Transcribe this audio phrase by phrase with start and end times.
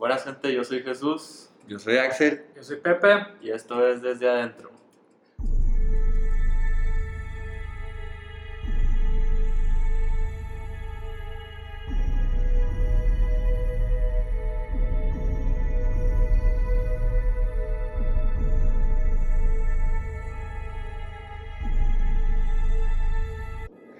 [0.00, 2.42] Buenas gente, yo soy Jesús Yo soy Axel.
[2.56, 3.18] Yo soy Pepe.
[3.42, 4.70] y esto es Desde Adentro.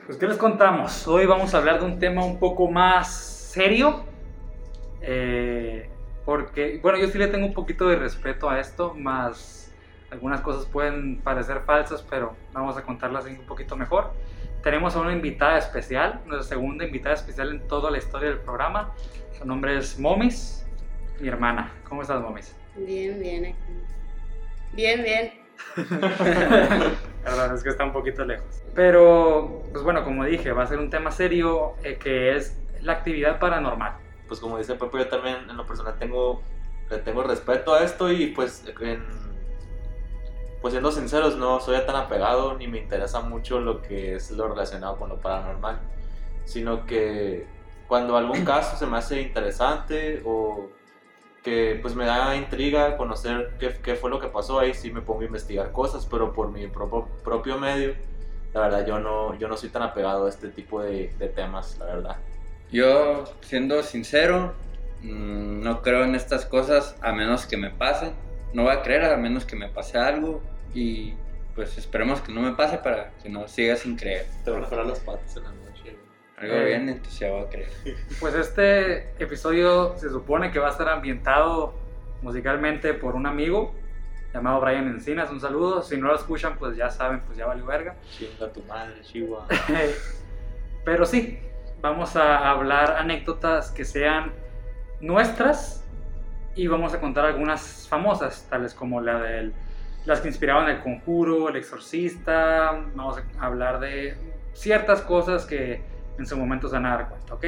[0.06, 1.06] Pues, ¿qué les contamos?
[1.06, 3.14] Hoy vamos a hablar de un tema un poco más
[3.52, 4.06] serio.
[5.02, 5.49] eh,
[6.30, 9.74] porque, bueno, yo sí le tengo un poquito de respeto a esto, más
[10.12, 14.12] algunas cosas pueden parecer falsas, pero vamos a contarlas un poquito mejor.
[14.62, 18.92] Tenemos a una invitada especial, nuestra segunda invitada especial en toda la historia del programa.
[19.36, 20.64] Su nombre es Momis,
[21.18, 21.72] mi hermana.
[21.88, 22.54] ¿Cómo estás, Momis?
[22.76, 23.56] Bien, bien aquí.
[24.72, 25.32] Bien, bien.
[27.24, 28.62] Perdón, es que está un poquito lejos.
[28.76, 32.92] Pero, pues bueno, como dije, va a ser un tema serio eh, que es la
[32.92, 34.09] actividad paranormal.
[34.30, 36.40] Pues como dice Pepe, yo también en lo personal tengo,
[36.88, 38.64] le tengo respeto a esto y pues,
[40.62, 44.46] pues siendo sinceros, no soy tan apegado ni me interesa mucho lo que es lo
[44.46, 45.80] relacionado con lo paranormal,
[46.44, 47.48] sino que
[47.88, 50.68] cuando algún caso se me hace interesante o
[51.42, 55.00] que pues me da intriga conocer qué, qué fue lo que pasó ahí, sí me
[55.00, 57.96] pongo a investigar cosas, pero por mi propio, propio medio,
[58.54, 61.78] la verdad yo no, yo no soy tan apegado a este tipo de, de temas,
[61.80, 62.16] la verdad.
[62.72, 64.54] Yo, siendo sincero,
[65.02, 68.12] mm, no creo en estas cosas a menos que me pase.
[68.52, 70.40] No voy a creer a menos que me pase algo
[70.74, 71.14] y
[71.54, 74.26] pues esperemos que no me pase para que no siga sin creer.
[74.44, 75.96] Te van a parar las patas en la noche.
[76.38, 76.64] Algo Eh.
[76.66, 77.70] bien, entonces ya voy a creer.
[78.20, 81.74] Pues este episodio se supone que va a estar ambientado
[82.22, 83.74] musicalmente por un amigo
[84.32, 85.30] llamado Brian Encinas.
[85.30, 85.82] Un saludo.
[85.82, 87.96] Si no lo escuchan, pues ya saben, pues ya valió verga.
[88.16, 89.46] Chinga tu madre, Chihuahua.
[90.84, 91.38] Pero sí,
[91.80, 94.32] vamos a hablar anécdotas que sean
[95.00, 95.84] nuestras
[96.54, 99.52] y vamos a contar algunas famosas, tales como la de
[100.04, 102.72] las que inspiraban el conjuro, el exorcista.
[102.94, 104.16] Vamos a hablar de
[104.52, 105.80] ciertas cosas que
[106.18, 107.44] en su momento se van a dar cuenta, ¿ok?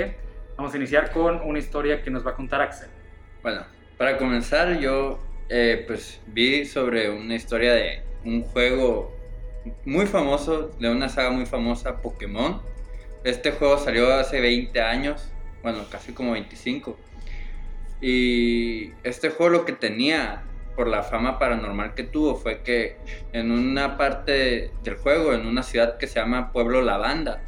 [0.56, 2.88] Vamos a iniciar con una historia que nos va a contar Axel.
[3.42, 3.64] Bueno,
[3.98, 9.14] para comenzar, yo eh, pues vi sobre una historia de un juego
[9.84, 12.62] muy famoso, de una saga muy famosa, Pokémon.
[13.24, 15.30] Este juego salió hace 20 años,
[15.62, 16.96] bueno, casi como 25.
[18.00, 20.42] Y este juego lo que tenía
[20.74, 22.96] por la fama paranormal que tuvo fue que
[23.32, 27.42] en una parte del juego, en una ciudad que se llama Pueblo Lavanda,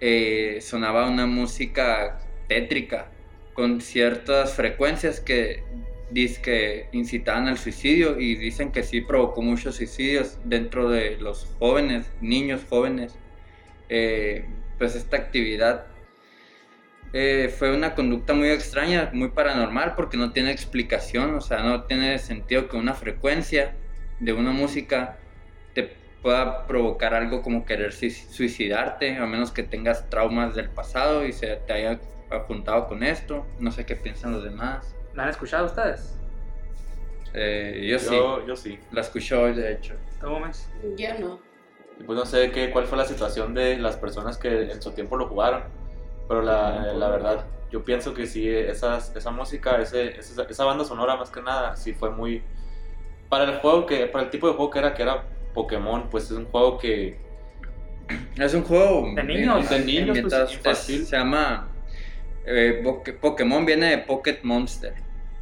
[0.00, 3.10] eh, sonaba una música tétrica
[3.54, 5.64] con ciertas frecuencias que
[6.42, 12.10] que incitaban al suicidio y dicen que sí provocó muchos suicidios dentro de los jóvenes,
[12.20, 13.14] niños jóvenes.
[13.88, 14.44] Eh,
[14.78, 15.86] pues esta actividad
[17.12, 21.84] eh, fue una conducta muy extraña, muy paranormal, porque no tiene explicación, o sea, no
[21.84, 23.74] tiene sentido que una frecuencia
[24.20, 25.18] de una música
[25.74, 31.24] te pueda provocar algo como querer sui- suicidarte, a menos que tengas traumas del pasado
[31.26, 32.00] y se te haya
[32.30, 33.46] apuntado con esto.
[33.58, 34.94] No sé qué piensan los demás.
[35.14, 36.14] ¿La han escuchado ustedes?
[37.34, 38.14] Eh, yo, sí,
[38.46, 38.78] Yo, sí.
[38.90, 39.94] la escucho hoy, de hecho.
[40.20, 40.68] ¿Tú, Gómez?
[40.96, 41.40] Yo no.
[41.98, 44.92] Y pues no sé qué, cuál fue la situación de las personas que en su
[44.92, 45.64] tiempo lo jugaron,
[46.28, 50.84] pero la, la verdad, yo pienso que sí, esas, esa música, ese, esa, esa banda
[50.84, 52.42] sonora más que nada, sí fue muy...
[53.28, 56.24] Para el juego que, para el tipo de juego que era, que era Pokémon, pues
[56.24, 57.18] es un juego que...
[58.38, 59.68] Es un juego De niños.
[59.68, 61.02] De niños, pues, infantil.
[61.02, 61.68] es- se llama
[62.46, 62.82] eh,
[63.20, 64.94] Pokémon viene de Pocket Monster,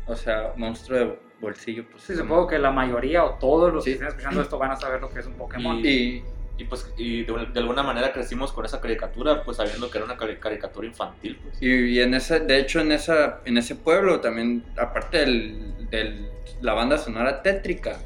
[0.06, 1.84] o sea, monstruo de bolsillo.
[1.88, 3.90] Pues, Sí, supongo que la mayoría o todos los Sí.
[3.90, 5.78] que estén escuchando esto van a saber lo que es un Pokémon.
[5.78, 6.24] y Y
[6.64, 10.16] pues y de, de alguna manera crecimos con esa caricatura, pues sabiendo que era una
[10.16, 11.38] cari- caricatura infantil.
[11.42, 11.60] Pues.
[11.60, 16.30] Y, y en ese, de hecho en esa, en ese pueblo también, aparte del-
[16.62, 17.98] la banda sonora tétrica,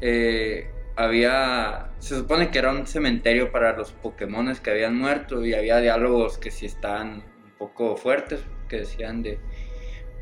[0.00, 5.54] eh, había, se supone que era un cementerio para los Pokémones que habían muerto y
[5.54, 9.38] había diálogos que sí estaban un poco fuertes, que decían de,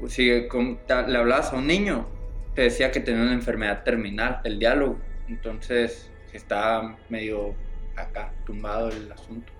[0.09, 2.09] si con- ta- le hablabas a un niño,
[2.55, 4.99] te decía que tenía una enfermedad terminal, el diálogo,
[5.29, 7.55] entonces estaba medio
[7.97, 9.53] acá, tumbado el asunto.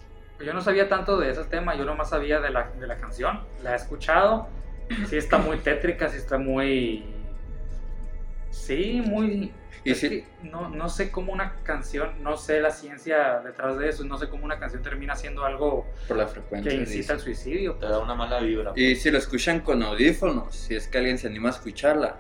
[0.45, 3.41] Yo no sabía tanto de ese tema, yo nomás sabía de la, de la canción.
[3.63, 4.49] La he escuchado.
[5.09, 7.05] Sí está muy tétrica, sí está muy...
[8.51, 9.53] Sí, muy...
[9.85, 13.79] Y es sí- que no, no sé cómo una canción, no sé la ciencia detrás
[13.79, 16.71] de eso, no sé cómo una canción termina siendo algo Por la frecuencia.
[16.71, 16.97] que dice.
[16.97, 17.75] incita al suicidio.
[17.75, 18.73] Te da una mala vibra.
[18.77, 22.17] Y si lo escuchan con audífonos, si es que alguien se anima a escucharla,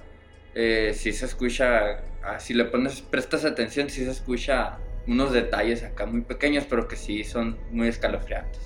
[0.55, 5.83] eh, si se escucha, ah, si le pones, prestas atención, si se escucha unos detalles
[5.83, 8.61] acá muy pequeños, pero que sí son muy escalofriantes.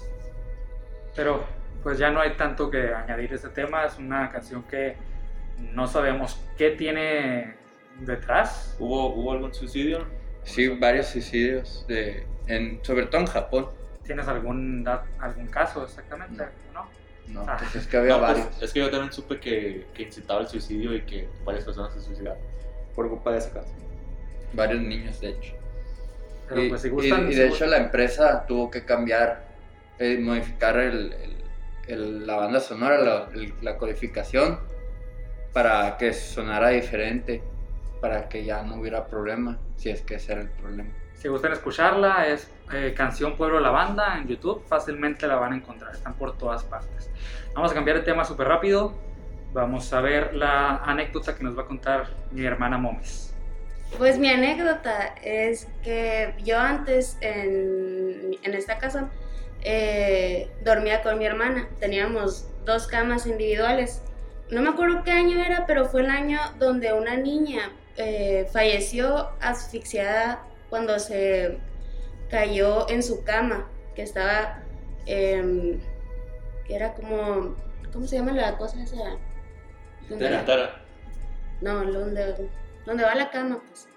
[1.15, 1.45] Pero
[1.83, 3.85] pues ya no hay tanto que añadir a este tema.
[3.85, 4.97] Es una canción que
[5.59, 7.55] no sabemos qué tiene
[8.01, 8.75] detrás.
[8.79, 10.07] ¿Hubo, ¿Hubo algún suicidio?
[10.43, 13.69] Sí, varios suicidios, de, en, sobre todo en Japón.
[14.05, 14.87] ¿Tienes algún,
[15.19, 16.45] algún caso exactamente?
[16.73, 16.87] ¿No?
[17.29, 17.57] No, Ah.
[17.59, 18.63] pues es que había No, pues, varios.
[18.63, 22.01] es que yo también supe que, que incitaba el suicidio y que varias personas se
[22.01, 22.39] suicidaron
[22.95, 23.77] por culpa de esa canción.
[24.53, 25.55] Varios niños, de hecho.
[26.49, 27.31] Pero y, pues si gustan.
[27.31, 29.45] y de hecho la empresa tuvo que cambiar,
[29.99, 31.35] eh, modificar el, el-
[31.89, 34.61] el- la banda sonora, la, el- la codificación,
[35.53, 37.43] para que sonara diferente,
[38.01, 40.91] para que ya no hubiera problema, si es que ese era el problema.
[41.15, 44.65] Si gustan escucharla, es eh, Canción Pueblo La Banda en YouTube.
[44.67, 47.11] Fácilmente la van a encontrar, están por todas partes.
[47.55, 48.95] Vamos a cambiar de tema súper rápido.
[49.53, 53.33] Vamos a ver la anécdota que nos va a contar mi hermana Momes.
[53.99, 59.11] Pues mi anécdota es que yo antes en, en esta casa
[59.63, 61.69] eh, dormía con mi hermana.
[61.79, 64.03] Teníamos dos camas individuales.
[64.51, 69.31] No me acuerdo qué año era, pero fue el año donde una niña eh, falleció
[69.41, 71.59] asfixiada cuando se
[72.31, 74.63] cayó en su cama, que estaba,
[75.07, 75.79] em,
[76.67, 77.55] que era como,
[77.93, 78.97] ¿cómo se llama la cosa esa?
[80.11, 80.45] Entera.
[80.45, 80.83] Tara,
[81.61, 82.49] No, donde,
[82.87, 83.89] donde va la cama, pues.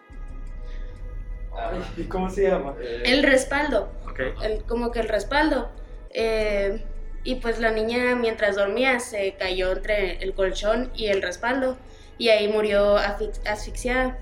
[1.98, 2.76] ¿Y cómo se llama?
[3.04, 4.20] El respaldo, Ok.
[4.44, 5.70] el, como que el respaldo.
[6.12, 6.84] Eh,
[7.24, 11.78] y pues la niña mientras dormía se cayó entre el colchón y el respaldo
[12.18, 14.18] y ahí murió asfix- asfixiada.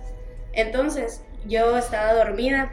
[0.54, 2.72] Entonces yo estaba dormida.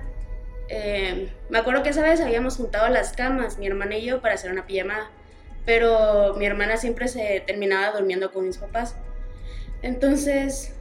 [0.75, 4.35] Eh, me acuerdo que esa vez habíamos juntado las camas, mi hermana y yo, para
[4.35, 5.11] hacer una pijamada.
[5.67, 8.97] Pero mi hermana siempre se terminaba durmiendo con mis papás.
[9.83, 10.75] Entonces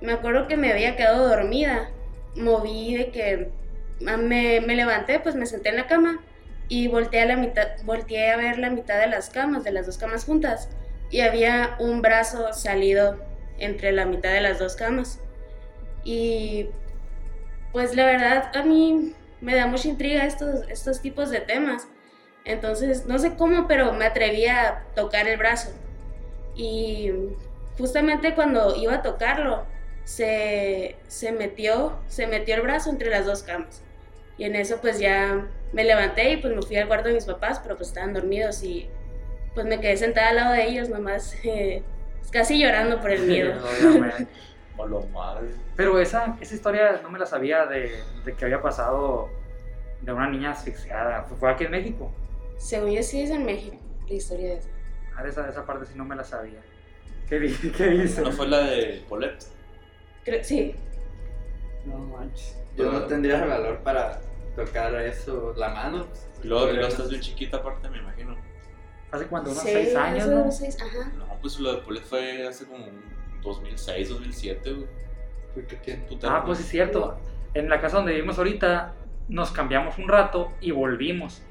[0.00, 1.90] me acuerdo que me había quedado dormida.
[2.36, 3.50] Moví de que
[4.06, 6.20] Ah, me, me levanté, pues me senté en la cama
[6.68, 9.86] y volteé a, la mitad, volteé a ver la mitad de las camas, de las
[9.86, 10.68] dos camas juntas,
[11.10, 13.18] y había un brazo salido
[13.58, 15.20] entre la mitad de las dos camas.
[16.02, 16.68] Y
[17.72, 21.88] pues la verdad a mí me da mucha intriga estos, estos tipos de temas.
[22.44, 25.70] Entonces, no sé cómo, pero me atreví a tocar el brazo.
[26.54, 27.10] Y
[27.78, 29.64] justamente cuando iba a tocarlo,
[30.04, 33.82] se, se metió, se metió el brazo entre las dos camas.
[34.38, 37.26] Y en eso pues ya me levanté y pues me fui al cuarto de mis
[37.26, 38.88] papás, pero pues estaban dormidos y
[39.54, 41.82] pues me quedé sentada al lado de ellos nomás, eh,
[42.30, 43.52] casi llorando por el miedo.
[43.80, 44.26] Obviamente.
[44.80, 45.48] O lo madre.
[45.76, 49.28] Pero esa, esa historia no me la sabía de, de que había pasado
[50.02, 51.24] de una niña asfixiada.
[51.38, 52.10] Fue aquí en México.
[52.58, 53.76] Según yo sí es en México
[54.08, 54.68] la historia de eso.
[55.16, 56.60] Ah, esa, esa parte sí no me la sabía.
[57.28, 57.38] ¿Qué,
[57.76, 58.22] qué dice?
[58.22, 59.44] ¿No fue la de Paulette?
[60.24, 60.74] Creo- sí,
[61.86, 62.56] No manches.
[62.76, 64.20] Yo no tendría el valor para
[64.56, 66.06] tocar eso, la mano.
[66.42, 68.36] Y luego, luego estás bien chiquita aparte, me imagino.
[69.10, 70.50] Hace cuánto, unos Sí, seis años, ¿no?
[70.52, 71.10] seis, ajá.
[71.16, 73.02] No, pues lo de Paulette fue hace como un
[73.42, 74.86] 2006, 2007, güey.
[75.66, 76.04] ¿qué tiene?
[76.24, 77.18] Ah, pues es cierto.
[77.54, 78.94] En la casa donde vivimos ahorita
[79.28, 81.42] nos cambiamos un rato y volvimos.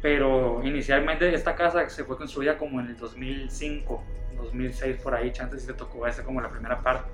[0.00, 4.02] Pero inicialmente esta casa se fue construida como en el 2005,
[4.36, 7.10] 2006 por ahí, chances si te tocó esa como la primera parte.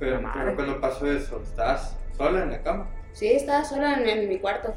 [0.00, 2.88] Pero, pero cuando pasó eso, ¿estabas sola en la cama?
[3.12, 4.74] Sí, estaba sola en, en mi cuarto.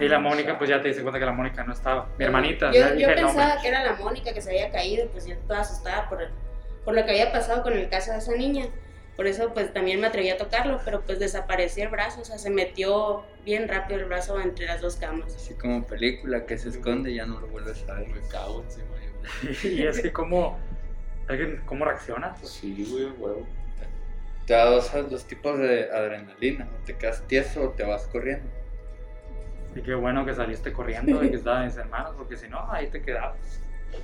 [0.00, 2.08] Y la Mónica, pues ya te diste cuenta que la Mónica no estaba.
[2.18, 5.08] Mi hermanita, Yo, yo dije el pensaba que era la Mónica que se había caído,
[5.10, 6.18] pues yo toda asustada por,
[6.84, 8.66] por lo que había pasado con el caso de esa niña.
[9.16, 12.38] Por eso pues también me atreví a tocarlo, pero pues desapareció el brazo, o sea,
[12.38, 15.34] se metió bien rápido el brazo entre las dos camas.
[15.34, 18.08] Así como película que se esconde y ya no lo vuelves a ver.
[18.08, 18.86] Me cago encima.
[19.64, 20.58] Y es que cómo,
[21.28, 22.38] alguien, ¿cómo reaccionas?
[22.38, 23.46] Pues, Sí, güey, huevo.
[24.46, 28.48] Te da dos, dos tipos de adrenalina, o te quedas tieso o te vas corriendo.
[29.78, 32.88] Y qué bueno que saliste corriendo y que estaban mis hermanos, porque si no, ahí
[32.88, 33.36] te quedabas.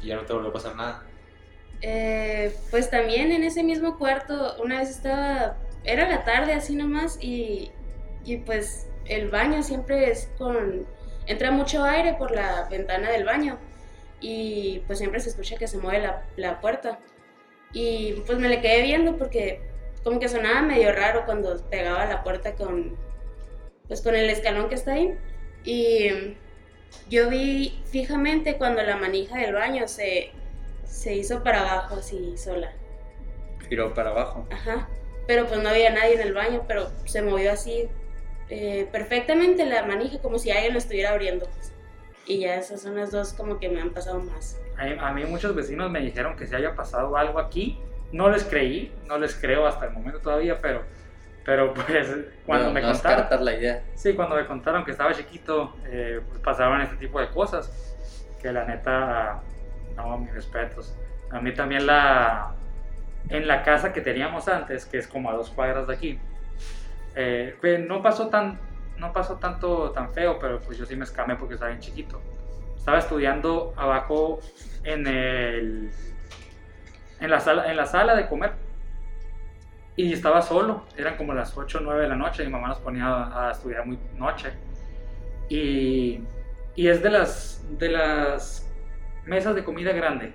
[0.00, 1.02] Y ya no te volvió a pasar nada.
[1.80, 7.18] Eh, pues también en ese mismo cuarto, una vez estaba, era la tarde así nomás
[7.20, 7.72] y,
[8.24, 10.86] y pues el baño siempre es con,
[11.26, 13.58] entra mucho aire por la ventana del baño
[14.20, 17.00] y pues siempre se escucha que se mueve la, la puerta.
[17.72, 19.60] Y pues me le quedé viendo porque
[20.04, 22.96] como que sonaba medio raro cuando pegaba la puerta con,
[23.88, 25.18] pues con el escalón que está ahí.
[25.64, 26.36] Y
[27.08, 30.30] yo vi fijamente cuando la manija del baño se,
[30.84, 32.72] se hizo para abajo así sola.
[33.68, 34.46] Giró para abajo.
[34.50, 34.88] Ajá.
[35.26, 37.88] Pero pues no había nadie en el baño, pero se movió así
[38.50, 41.48] eh, perfectamente la manija, como si alguien lo estuviera abriendo.
[42.26, 44.60] Y ya esas son las dos como que me han pasado más.
[44.76, 47.78] A, mí muchos vecinos me dijeron que si haya pasado algo aquí,
[48.12, 50.82] no les creí, no les creo hasta el momento todavía, pero,
[51.44, 52.08] pero pues
[52.46, 53.82] cuando no, me no contaron, descartar la idea.
[53.94, 57.70] sí, cuando me contaron que estaba chiquito, eh, pues, pasaban este tipo de cosas.
[58.40, 59.40] que la neta,
[59.96, 60.94] no, mis respetos.
[61.30, 62.52] A mí también la,
[63.28, 66.18] en la casa que teníamos antes, que es como a dos cuadras de aquí,
[67.14, 68.58] eh, pues no pasó tan,
[68.98, 72.20] no pasó tanto tan feo, pero pues yo sí me escamé porque estaba bien chiquito.
[72.76, 74.40] Estaba estudiando abajo
[74.82, 75.90] en el,
[77.20, 78.63] en la sala, en la sala de comer
[79.96, 82.78] y estaba solo, eran como las 8 o 9 de la noche, mi mamá nos
[82.78, 84.52] ponía a, estudiar muy noche.
[85.48, 86.20] Y,
[86.74, 88.68] y es de las, de las
[89.24, 90.32] mesas de comida grande,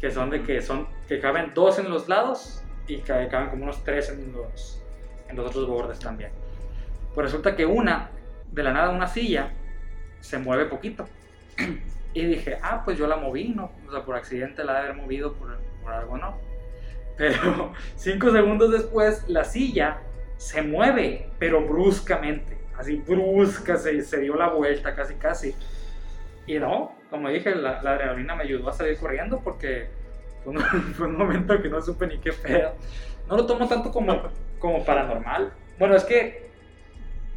[0.00, 3.64] que son de que son que caben dos en los lados y ca- caben como
[3.64, 4.82] unos tres en los,
[5.28, 6.30] en los otros bordes también.
[7.14, 8.10] Pues resulta que una,
[8.50, 9.50] de la nada una silla,
[10.20, 11.06] se mueve poquito.
[12.14, 13.72] Y dije, ah, pues yo la moví, ¿no?
[13.88, 16.36] O sea, por accidente la de haber movido, por, por algo no.
[17.22, 20.00] Pero cinco segundos después, la silla
[20.38, 22.58] se mueve, pero bruscamente.
[22.76, 25.54] Así brusca, se, se dio la vuelta casi casi.
[26.48, 29.86] Y no, como dije, la, la adrenalina me ayudó a salir corriendo porque
[30.42, 30.58] fue un,
[30.94, 32.74] fue un momento que no supe ni qué pedo.
[33.28, 34.20] No lo tomo tanto como,
[34.58, 35.52] como paranormal.
[35.78, 36.50] Bueno, es que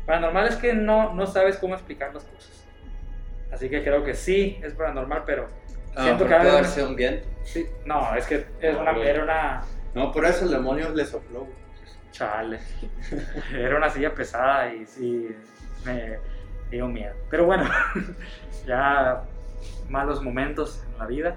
[0.07, 2.65] paranormal es que no, no sabes cómo explicar las cosas.
[3.51, 5.47] Así que creo que sí es paranormal, pero
[5.95, 7.27] Ah, siento pero que puede haber sido un viento.
[7.43, 9.61] sí, no, es que es una, era una
[9.93, 11.47] No, por eso el demonio le sopló.
[12.11, 12.59] chale.
[13.53, 15.29] Era una silla pesada y sí
[15.85, 16.17] me
[16.69, 17.13] dio miedo.
[17.29, 17.63] Pero bueno,
[18.65, 19.23] ya
[19.89, 21.35] malos momentos en la vida.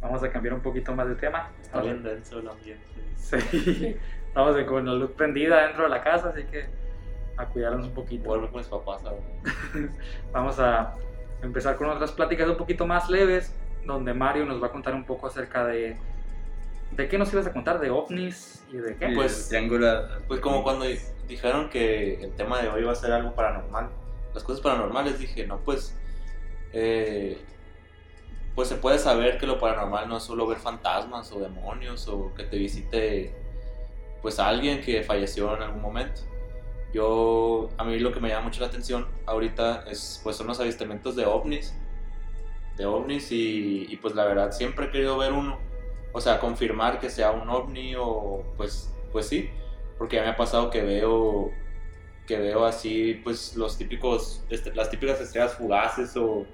[0.00, 1.50] Vamos a cambiar un poquito más de tema.
[1.62, 2.84] Está bien denso el ambiente.
[3.16, 3.96] Sí,
[4.28, 6.66] estamos con la luz prendida dentro de la casa, así que
[7.36, 8.24] a cuidarnos un poquito.
[8.24, 9.22] Vuelvo con mis papás ahora.
[10.32, 10.94] Vamos a
[11.42, 13.54] empezar con otras pláticas un poquito más leves,
[13.86, 15.96] donde Mario nos va a contar un poco acerca de...
[16.92, 17.80] ¿De qué nos ibas a contar?
[17.80, 19.08] ¿De ovnis y de qué?
[19.14, 20.08] Pues- el triángulo.
[20.28, 20.86] Pues como cuando
[21.28, 23.90] dijeron que el tema de hoy iba a ser algo paranormal,
[24.32, 25.94] las cosas paranormales, dije, no, pues,
[26.72, 27.38] eh,
[28.54, 32.32] pues se puede saber que lo paranormal no es solo ver fantasmas o demonios o
[32.34, 33.34] que te visite,
[34.22, 36.22] pues, alguien que falleció en algún momento.
[36.92, 40.60] Yo, a mí lo que me llama mucho la atención ahorita es, pues, son los
[40.60, 41.74] avistamientos de ovnis,
[42.76, 45.58] de ovnis y, y, pues la verdad siempre he querido ver uno,
[46.12, 49.50] o sea, confirmar que sea un ovni o, pues, pues sí
[49.98, 51.50] porque ya me ha pasado que veo
[52.26, 54.42] que veo así pues los típicos
[54.74, 56.44] las típicas estrellas fugaces o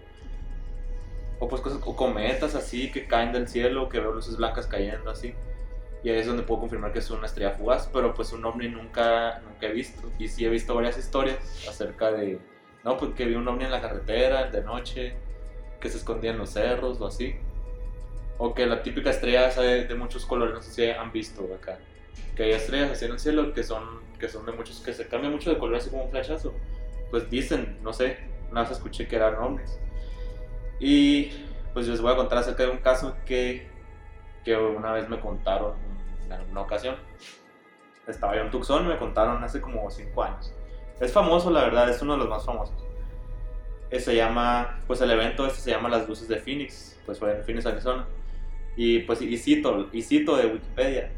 [1.38, 5.10] o pues cosas o cometas así que caen del cielo que veo luces blancas cayendo
[5.10, 5.34] así.
[6.04, 8.68] Y ahí es donde puedo confirmar que es una estrella fugaz pero pues un ovni
[8.68, 10.08] nunca nunca he visto.
[10.18, 11.38] Y sí he visto varias historias
[11.68, 12.38] acerca de
[12.84, 15.16] no pues que vi un ovni en la carretera de noche
[15.82, 17.34] que se escondía en los cerros o así
[18.38, 21.78] o que la típica estrella de, muchos colores no sé si han visto acá
[22.34, 25.06] que hay estrellas así en el cielo que son, que son de muchos, que se
[25.06, 26.54] cambian mucho de color así como un flechazo.
[27.10, 28.18] Pues dicen, no sé,
[28.50, 29.78] una vez escuché que eran ovnis.
[30.80, 31.30] Y
[31.74, 33.68] pues les voy a contar acerca de un caso que,
[34.44, 35.74] que una vez me contaron
[36.24, 36.96] en alguna ocasión.
[38.06, 40.54] Estaba yo en Tucson me contaron hace como 5 años.
[41.00, 42.74] Es famoso, la verdad, es uno de los más famosos.
[43.98, 47.44] Se llama, pues el evento este se llama Las Luces de Phoenix, pues fue en
[47.44, 48.06] Phoenix, Arizona.
[48.74, 51.10] Y pues y cito, y cito de Wikipedia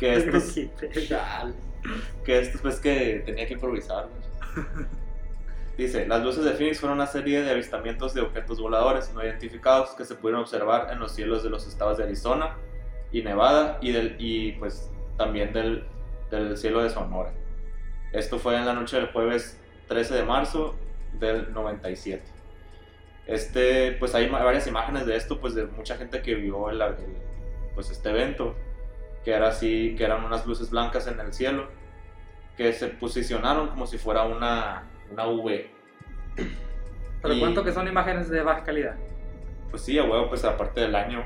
[0.00, 0.54] que estos,
[2.24, 4.06] que estos pues que tenía que improvisar.
[4.06, 4.88] ¿no?
[5.76, 9.90] Dice, las luces de Phoenix fueron una serie de avistamientos de objetos voladores no identificados
[9.90, 12.56] que se pudieron observar en los cielos de los estados de Arizona
[13.12, 15.84] y Nevada y, del, y pues también del,
[16.30, 17.32] del cielo de Sonora.
[18.12, 20.74] Esto fue en la noche del jueves 13 de marzo
[21.18, 22.22] del 97.
[23.26, 26.94] Este, pues hay varias imágenes de esto, pues de mucha gente que vio el, el-
[27.74, 28.56] pues este evento,
[29.24, 31.68] que era así, que eran unas luces blancas en el cielo,
[32.56, 35.70] que se posicionaron como si fuera una, una V.
[37.22, 38.96] Pero y- cuento que son imágenes de baja calidad.
[39.70, 41.24] Pues sí, a huevo, pues aparte del año,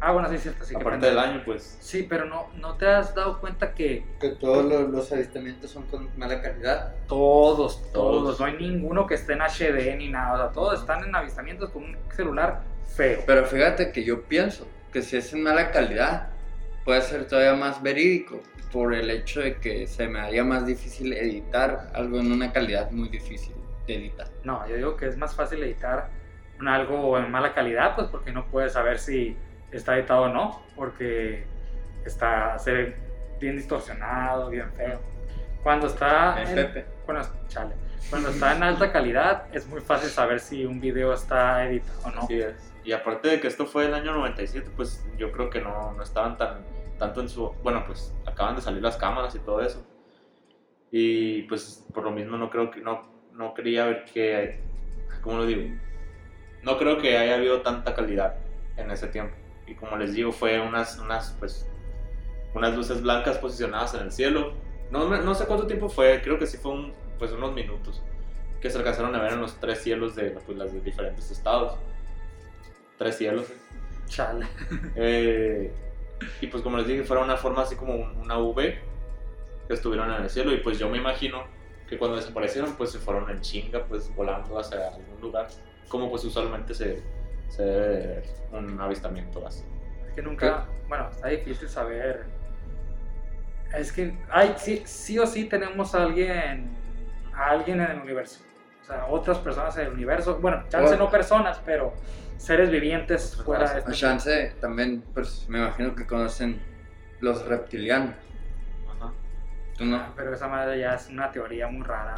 [0.00, 0.64] Ah, bueno, sí, es cierto.
[0.64, 1.08] Sí, que aparte prende.
[1.08, 4.88] del año, pues Sí, pero no, ¿no te has dado cuenta que Que todos los,
[4.90, 6.94] los avistamientos son con mala calidad.
[7.08, 8.40] todos, todos, Todos.
[8.40, 11.70] no hay ninguno que esté en HD ni nada, o sea, todos están en avistamientos
[11.70, 13.20] con un celular feo.
[13.26, 16.28] Pero fíjate que yo pienso que si es en mala calidad,
[16.84, 18.40] puede ser todavía más verídico
[18.72, 22.90] por el hecho de que se me haría más difícil editar algo en una calidad
[22.92, 23.54] muy difícil
[23.86, 24.28] de editar.
[24.44, 26.08] No, yo digo que es más fácil editar
[26.66, 29.36] algo en mala calidad, pues porque no puedes saber si
[29.72, 31.44] está editado o no, porque
[32.04, 32.96] está se ve
[33.40, 35.00] bien distorsionado, bien feo.
[35.62, 37.74] Cuando está en- cuando, chale,
[38.10, 42.10] cuando está en alta calidad es muy fácil saber si un video está editado o
[42.10, 42.20] no.
[42.22, 42.72] así es.
[42.84, 46.02] Y aparte de que esto fue el año 97, pues yo creo que no, no
[46.02, 46.64] estaban tan
[46.98, 47.50] tanto en su...
[47.62, 49.86] Bueno, pues acaban de salir las cámaras y todo eso.
[50.90, 52.80] Y pues por lo mismo no creo que...
[52.80, 54.60] No, no quería ver que
[55.22, 55.76] ¿cómo lo digo?
[56.62, 58.34] No creo que haya habido tanta calidad
[58.76, 59.36] en ese tiempo.
[59.68, 61.66] Y como les digo, fue unas, unas, pues,
[62.54, 64.54] unas luces blancas posicionadas en el cielo.
[64.90, 68.02] No, no sé cuánto tiempo fue, creo que sí fue un, pues unos minutos
[68.60, 71.78] que se alcanzaron a ver en los tres cielos de pues, las de diferentes estados.
[72.96, 73.46] Tres cielos.
[74.08, 74.46] Chale.
[74.96, 75.72] Eh,
[76.40, 78.78] y pues como les dije, fuera una forma así como un- una V
[79.68, 80.52] que estuvieron en el cielo.
[80.52, 81.44] Y pues yo me imagino
[81.88, 85.48] que cuando desaparecieron, pues se fueron en chinga, pues volando hacia algún lugar.
[85.88, 87.02] Como pues usualmente se,
[87.48, 89.64] se debe de ver un avistamiento así.
[90.06, 92.24] Es que nunca, bueno, está difícil saber.
[93.74, 96.70] Es que hay, sí, sí o sí tenemos a alguien,
[97.34, 98.40] a alguien en el universo.
[98.82, 100.38] O sea, otras personas en el universo.
[100.40, 101.04] Bueno, chance Bueno.
[101.04, 101.92] no personas, pero
[102.38, 106.62] seres vivientes fuera de este chance también, pues me imagino que conocen
[107.20, 108.14] los reptilianos.
[108.96, 109.12] Ajá.
[109.76, 110.14] Tú no.
[110.16, 112.14] Pero esa madre ya es una teoría muy rara.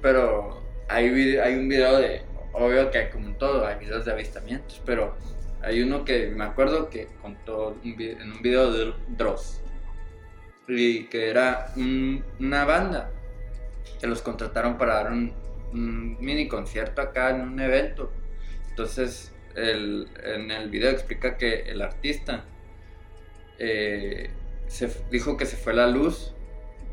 [0.00, 2.22] Pero hay, hay un video de.
[2.58, 5.14] Obvio que como en todo, hay videos de avistamientos, pero
[5.62, 9.60] hay uno que me acuerdo que contó un en un video de Dross.
[10.66, 13.10] Y que era un- una banda
[14.00, 15.32] que los contrataron para dar un,
[15.72, 18.10] mini concierto acá en un evento.
[18.70, 22.44] Entonces, el- en el video explica que el artista
[23.58, 24.30] eh,
[24.66, 26.34] se dijo que se fue la luz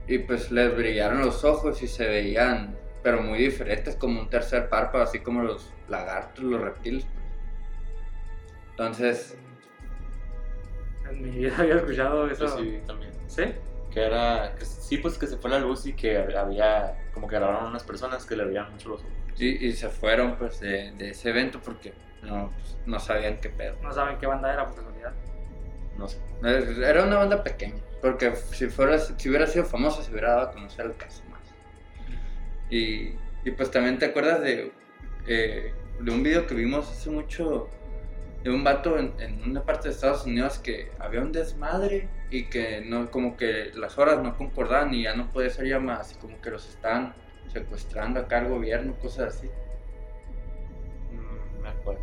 [0.08, 4.70] y pues les brillaron los ojos y se veían, pero muy diferentes, como un tercer
[4.70, 7.06] párpado, así como los lagartos, los reptiles.
[7.06, 7.24] pues.
[8.72, 9.38] Entonces,
[11.10, 12.46] En mi vida había escuchado eso.
[12.46, 13.14] Yo sí, también.
[13.28, 13.44] ¿Sí?
[13.92, 17.36] Que era, que sí, pues que se fue la luz y que había, como que
[17.36, 19.14] grabaron unas personas que le veían mucho los ojos.
[19.38, 23.50] y, y se fueron pues de, de ese evento porque no, pues, no sabían qué
[23.50, 23.78] pedo.
[23.82, 25.14] No saben qué banda era por casualidad.
[25.98, 26.20] No sé.
[26.42, 30.52] Era una banda pequeña, porque si, fuera, si hubiera sido famosa se hubiera dado a
[30.52, 31.24] conocer el caso.
[32.74, 33.14] Y,
[33.46, 34.72] y pues también te acuerdas de,
[35.28, 37.70] eh, de un video que vimos hace mucho
[38.44, 42.46] de un vato en, en una parte de Estados Unidos que había un desmadre y
[42.46, 46.16] que no como que las horas no concordaban y ya no podía hacer llamadas y
[46.16, 47.14] como que los estaban
[47.48, 49.48] secuestrando acá al gobierno, cosas así.
[51.12, 52.02] Mm, me acuerdo.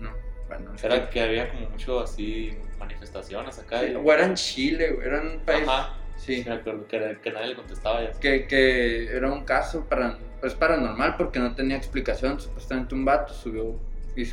[0.00, 0.10] No,
[0.48, 3.84] bueno, es Era que- que había como mucho así manifestaciones acá.
[3.86, 5.66] y- o era en Chile, o era un país.
[5.68, 5.94] Ajá.
[6.18, 6.44] Sí.
[6.46, 8.10] Me acuerdo que, que nadie le contestaba ya.
[8.20, 12.38] que, que era un caso para, pues paranormal porque no tenía explicación.
[12.40, 13.78] Supuestamente un vato subió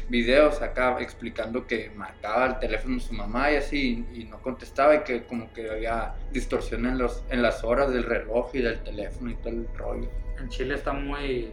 [0.09, 4.95] videos acá explicando que marcaba el teléfono de su mamá y así y, no contestaba
[4.95, 8.79] y que como que había distorsión en, los, en las horas del reloj y del
[8.81, 10.09] teléfono y todo el rollo.
[10.39, 11.51] En Chile está muy,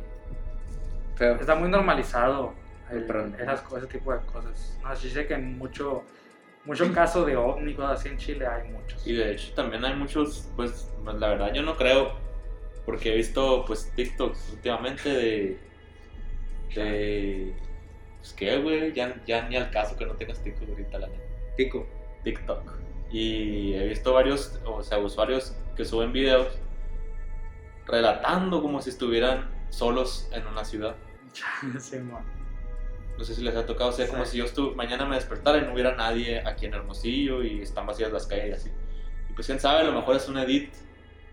[1.16, 1.34] Feo.
[1.34, 2.54] está muy normalizado
[2.90, 3.04] el-
[3.38, 4.78] esas ese tipo de cosas.
[4.82, 6.02] No, sí sé que mucho,
[6.64, 9.06] mucho caso de ovni, cosas así en Chile hay muchos.
[9.06, 12.12] Y de hecho también hay muchos, pues la verdad yo no creo,
[12.86, 15.58] porque he visto pues TikToks últimamente de...
[16.74, 17.54] de
[18.18, 21.24] pues qué, güey, ya, ya ni al caso que no tengas TikTok ahorita, la neta.
[21.56, 21.86] Tico.
[22.22, 22.72] TikTok.
[23.10, 26.46] Y he visto varios, o sea, usuarios que suben videos
[27.84, 30.96] relatando como si estuvieran solos en una ciudad.
[31.80, 32.41] Sí, man.
[33.18, 35.58] No sé si les ha tocado, o sea, como si yo estu mañana me despertara
[35.58, 38.70] y no hubiera nadie aquí en Hermosillo y están vacías las calles y así.
[39.30, 40.72] Y pues quién sabe, a lo mejor es un edit,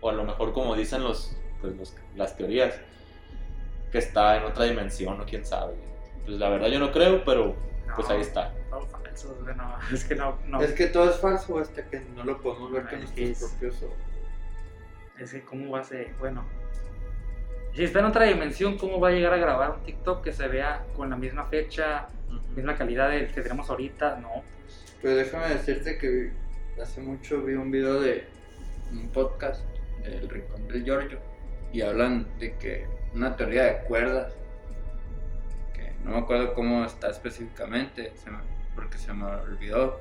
[0.00, 2.74] o a lo mejor como dicen los, pues, los- las teorías,
[3.90, 5.74] que está en otra dimensión o quién sabe.
[6.24, 7.56] Pues la verdad yo no creo, pero
[7.96, 8.52] pues No, ahí está.
[8.70, 10.60] No, es que no, no.
[10.62, 13.82] Es que todo es falso hasta que no lo podemos ver con nuestros es- propios
[13.82, 13.96] ojos.
[15.18, 16.44] Es que cómo va a ser, bueno.
[17.74, 20.48] Si está en otra dimensión, ¿cómo va a llegar a grabar un TikTok que se
[20.48, 22.08] vea con la misma fecha,
[22.54, 24.16] misma calidad del que tenemos ahorita?
[24.16, 24.42] No.
[25.00, 28.26] Pues déjame decirte que vi- hace mucho vi un video de
[28.90, 29.64] un podcast,
[30.04, 31.18] El Rincón del Giorgio,
[31.72, 34.34] y hablan de que una teoría de cuerdas,
[35.72, 38.38] que no me acuerdo cómo está específicamente, se me-
[38.74, 40.00] porque se me olvidó,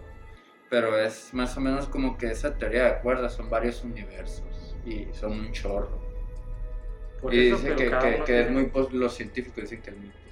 [0.69, 5.07] pero es más o menos como que esa teoría de cuerdas son varios universos y
[5.13, 6.08] son un chorro.
[7.21, 9.97] Por y eso, dice pero que, que- es muy, pos- los científicos dicen que es
[9.97, 10.29] muy posible.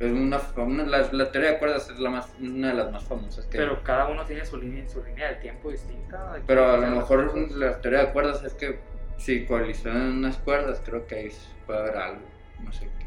[0.00, 3.04] Es una, una- la, la teoría de cuerdas es la más, una de las más
[3.04, 3.58] famosas que.
[3.58, 6.32] Pero cada uno tiene su línea, su línea de tiempo distinta.
[6.34, 8.78] de Pero a lo mejor la teoría de cuerdas es que
[9.18, 11.28] si colisionan unas cuerdas, creo que ahí
[11.66, 12.22] puede haber algo.
[12.64, 13.06] No sé qué.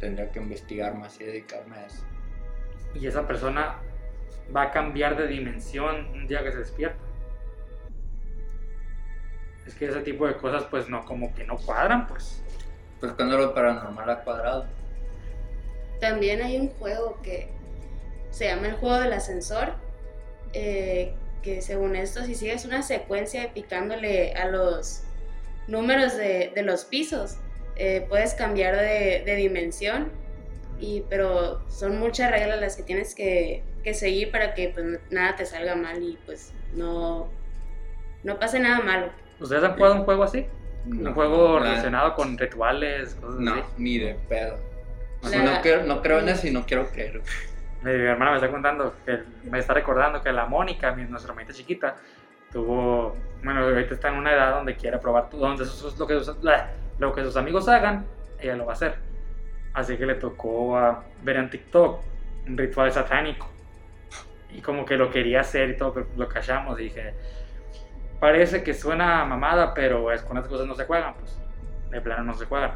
[0.00, 2.04] Tendría que investigar más y dedicarme a eso.
[2.94, 3.76] Y esa persona
[4.54, 6.98] va a cambiar de dimensión un día que se despierta.
[9.66, 12.42] Es que ese tipo de cosas, pues no, como que no cuadran, pues.
[13.00, 14.66] Pues cuando lo paranormal ha cuadrado.
[16.00, 17.48] También hay un juego que
[18.30, 19.74] se llama el juego del ascensor,
[20.52, 25.02] eh, que según esto, si sigues una secuencia de picándole a los
[25.66, 27.36] números de, de los pisos,
[27.76, 30.10] eh, puedes cambiar de, de dimensión
[30.80, 35.36] y, pero son muchas reglas las que tienes que, que seguir para que pues, nada
[35.36, 37.28] te salga mal y pues no,
[38.22, 39.10] no pase nada malo.
[39.40, 40.46] ¿Ustedes han jugado un juego así?
[40.86, 43.62] No, un juego la- relacionado con rituales, cosas No, así.
[43.78, 44.56] ni de pedo.
[45.22, 47.22] O sea, no, creo, no creo en eso y no quiero creer.
[47.82, 51.52] Mi hermana me está contando, que me está recordando que la Mónica, mi- nuestra hermanita
[51.54, 51.96] chiquita,
[52.52, 56.06] tuvo, bueno, ahorita está en una edad donde quiere probar todo, donde sus- sus- lo,
[56.06, 56.36] que sus,
[56.98, 58.06] lo que sus amigos hagan,
[58.38, 58.96] ella lo va a hacer.
[59.72, 62.00] Así que le tocó a ver en TikTok
[62.46, 63.50] un ritual satánico.
[64.52, 66.78] Y como que lo quería hacer y todo, pero lo callamos.
[66.78, 67.12] Y dije,
[68.24, 71.38] parece que suena mamada, pero es con las cosas no se juegan, pues
[71.90, 72.72] de plano no se juegan.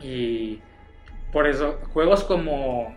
[0.00, 0.60] Y
[1.32, 2.96] por eso, juegos como.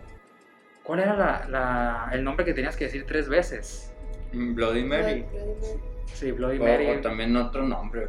[0.83, 3.93] ¿Cuál era la- la- el nombre que tenías que decir tres veces?
[4.33, 5.25] Bloody Mary.
[6.07, 6.87] Sí, Bloody O, Mary.
[6.89, 8.07] o también otro nombre.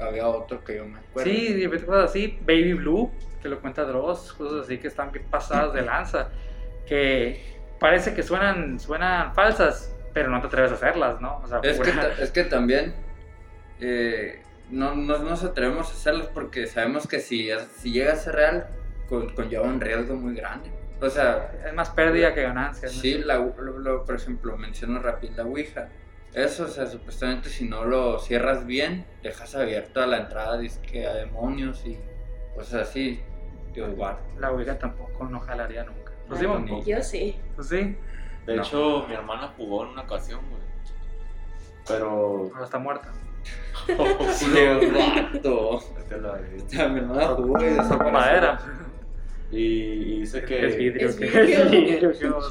[0.00, 1.30] Había otro que yo me acuerdo.
[1.30, 2.38] Sí, de cosas así.
[2.46, 3.10] Baby Blue,
[3.42, 6.30] que lo cuenta Dross, cosas así que están bien pasadas de lanza.
[6.86, 11.40] Que parece que suenan, suenan falsas, pero no te atreves a hacerlas, ¿no?
[11.44, 12.94] O sea, Es que, es que también
[13.80, 18.34] eh, no, no nos atrevemos a hacerlos porque sabemos que si, si llega a ser
[18.34, 18.66] real,
[19.10, 20.70] con- conlleva un riesgo muy grande.
[21.02, 22.88] O sea, es más pérdida que ganancia.
[22.88, 22.94] ¿no?
[22.94, 25.88] sí, la, lo- lo- por ejemplo, menciono rápido la Ouija.
[26.32, 31.12] Eso, o sea, supuestamente si no lo cierras bien, dejas abierta la entrada dizque, a
[31.12, 31.98] demonios y
[32.54, 33.20] cosas así.
[33.74, 34.16] Digo, igual.
[34.38, 36.12] La Ouija tampoco no jalaría nunca.
[36.26, 36.62] ¿Lo Ay, hicimos?
[36.62, 37.38] ni- Yo sí.
[37.54, 37.98] Pues sí,
[38.46, 38.62] De No.
[38.62, 40.62] hecho, mi hermana jugó en una ocasión, güey.
[41.86, 42.48] Pero.
[42.52, 43.12] pero está muerta.
[43.86, 45.78] ¡Qué vato!
[45.98, 48.12] Es que la- O sea, mi hermana jugó y desapareció.
[48.12, 48.58] Madera.
[49.50, 50.66] Y, y dice que.
[50.66, 51.08] Es vidrio.
[51.08, 51.18] Es
[51.70, 52.12] vidrio.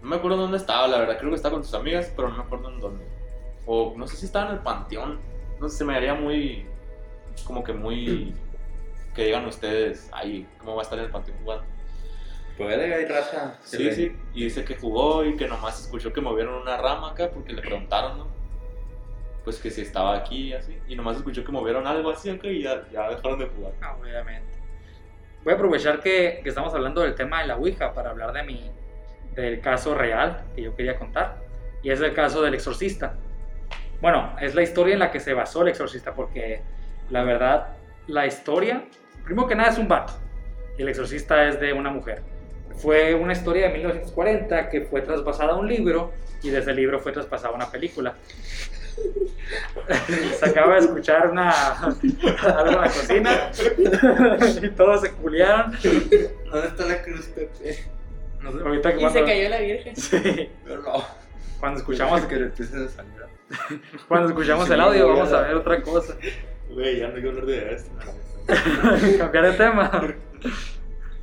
[0.00, 1.18] No me acuerdo dónde estaba, la verdad.
[1.18, 3.04] Creo que estaba con sus amigas, pero no me acuerdo en dónde.
[3.66, 5.18] O no sé si estaba en el panteón.
[5.60, 6.66] No sé, se me haría muy.
[7.44, 8.32] Como que muy.
[9.14, 11.64] Que digan ustedes, ahí, ¿cómo va a estar en el panteón jugando?
[12.58, 13.56] Puede, hay raza.
[13.62, 14.16] Sí, le- sí.
[14.34, 17.62] Y dice que jugó y que nomás escuchó que movieron una rama acá porque le
[17.62, 18.28] preguntaron, ¿no?
[19.44, 20.76] Pues que si estaba aquí y así.
[20.88, 23.72] Y nomás escuchó que movieron algo así acá y ya, ya dejaron de jugar.
[23.80, 24.58] Ah, Obviamente.
[25.44, 28.42] Voy a aprovechar que, que estamos hablando del tema de la Ouija para hablar de
[28.42, 28.70] mi,
[29.34, 31.38] del caso real que yo quería contar.
[31.82, 33.14] Y es el caso del exorcista.
[34.02, 36.60] Bueno, es la historia en la que se basó el exorcista porque
[37.08, 37.68] la verdad,
[38.08, 38.84] la historia,
[39.24, 40.12] primero que nada es un vato.
[40.76, 42.22] Y el exorcista es de una mujer.
[42.78, 46.12] Fue una historia de 1940 que fue traspasada a un libro
[46.42, 48.14] y de ese libro fue traspasada a una película.
[50.38, 53.50] Se acaba de escuchar una, algo en la cocina
[54.62, 55.72] y todos se culiaron.
[55.72, 57.84] ¿Dónde está la cruz, Pepe?
[58.40, 59.96] No sé, ahorita que Y se cuando, cayó la virgen.
[59.96, 61.04] Sí, Pero no.
[61.60, 62.50] cuando escuchamos, que le a
[64.06, 66.14] cuando escuchamos el audio vamos a ver otra cosa.
[66.70, 67.90] Güey, ya no quiero hablar de esto.
[69.18, 70.14] Cambiar de tema.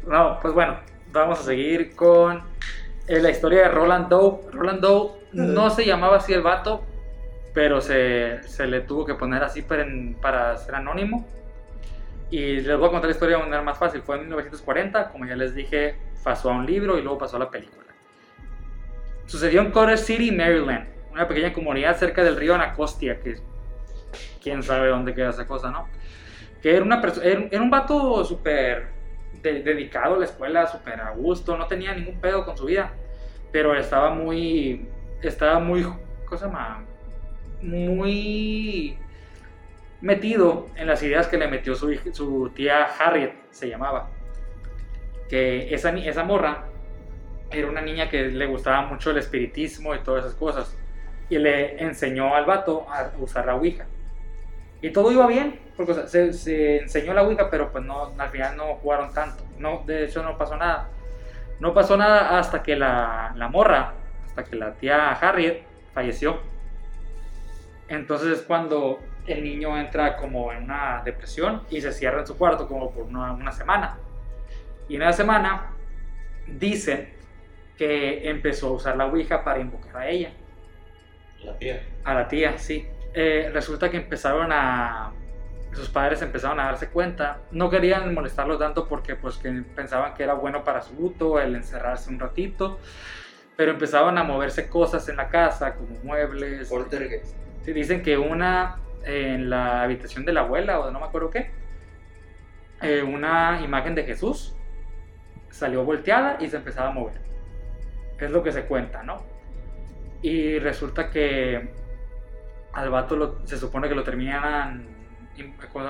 [0.08, 0.80] No, pues bueno,
[1.19, 2.43] vamos a seguir con
[3.08, 4.41] eh, la historia de Roland Doe.
[4.51, 6.84] Roland Doe no se llamaba así el vato,
[7.54, 9.86] pero se, se le tuvo que poner así para,
[10.21, 11.28] para ser anónimo.
[12.30, 14.01] Y les voy a contar la historia de manera más fácil.
[14.01, 17.39] Fue en 1940, como ya les dije, pasó a un libro y luego pasó a
[17.39, 17.86] la película.
[19.25, 23.38] Sucedió en Cotter City, Maryland, una pequeña comunidad cerca del río Anacostia, que
[24.41, 25.88] quién sabe dónde queda esa cosa, ¿no?
[26.62, 28.94] Que era, una era, era un vato súper
[29.41, 32.91] de- dedicado a la escuela, súper a gusto, no tenía ningún pedo con su vida,
[33.52, 34.88] pero estaba muy,
[35.21, 35.86] estaba muy,
[36.28, 36.84] cosa más,
[37.62, 38.98] muy
[40.02, 44.10] metido en las ideas que le metió su, tía Harriet, se llamaba.
[45.30, 46.65] Que esa, esa morra
[47.52, 50.78] era una niña que le gustaba mucho el espiritismo y todas esas cosas.
[51.30, 53.86] Y le enseñó al vato a usar la Ouija.
[54.86, 58.13] Y todo iba bien, porque o sea, se, se enseñó la Ouija, pero pues no,
[58.15, 59.43] al final no jugaron tanto.
[59.58, 60.89] No, de hecho no pasó nada.
[61.60, 63.93] No pasó nada hasta que la, la morra,
[64.28, 66.39] hasta que la tía Harriet falleció.
[67.88, 72.38] Entonces es cuando el niño entra como en una depresión y se cierra en su
[72.38, 73.98] cuarto como por una, una semana.
[74.88, 75.71] Y en esa semana
[76.45, 77.12] dicen
[77.76, 80.30] que empezó a usar la Ouija para invocar a ella.
[81.43, 81.82] La tía.
[82.04, 82.88] A la tía, sí.
[83.15, 85.13] Eh, resulta que empezaron a...
[85.71, 87.39] Sus padres empezaron a darse cuenta.
[87.51, 91.56] No querían molestarlo tanto porque pues que pensaban que era bueno para su luto el
[91.56, 92.80] encerrarse un ratito.
[93.58, 96.69] Pero empezaban a moverse cosas en la casa, como muebles.
[96.69, 97.36] Poltergeist.
[97.63, 101.06] Sí, dicen que una eh, en la habitación de la abuela o de no me
[101.06, 101.51] acuerdo qué,
[102.82, 104.56] eh, una imagen de Jesús
[105.49, 107.21] salió volteada y se empezaba a mover.
[108.19, 109.23] Es lo que se cuenta, ¿no?
[110.21, 111.69] Y resulta que
[112.76, 114.88] al vato se supone que lo terminan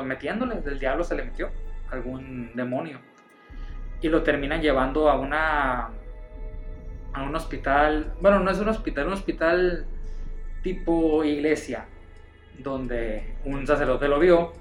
[0.05, 1.51] metiéndole, del diablo se le metió,
[1.91, 2.99] algún demonio.
[4.01, 5.89] y lo terminan llevando a una
[7.13, 9.85] a un hospital, bueno, no es un hospital, un hospital
[10.61, 11.85] tipo iglesia,
[12.59, 14.51] donde un sacerdote lo vio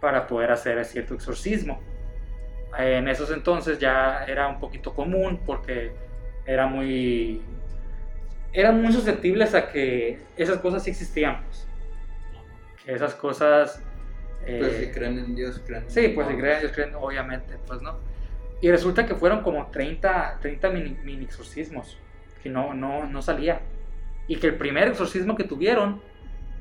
[0.00, 1.80] para poder hacer cierto exorcismo.
[2.78, 5.92] En esos entonces ya era un poquito común porque
[6.46, 7.42] era muy
[8.52, 11.66] eran muy susceptibles a que esas cosas sí existían, pues.
[12.86, 13.82] Esas cosas
[14.58, 16.42] Pues si eh, creen en Dios, creen en Sí, pues si Dios.
[16.42, 17.98] creen, ellos creen, obviamente, pues no.
[18.60, 21.98] Y resulta que fueron como 30, 30 mini, mini exorcismos,
[22.42, 23.60] que no, no, no salía.
[24.28, 26.00] Y que el primer exorcismo que tuvieron,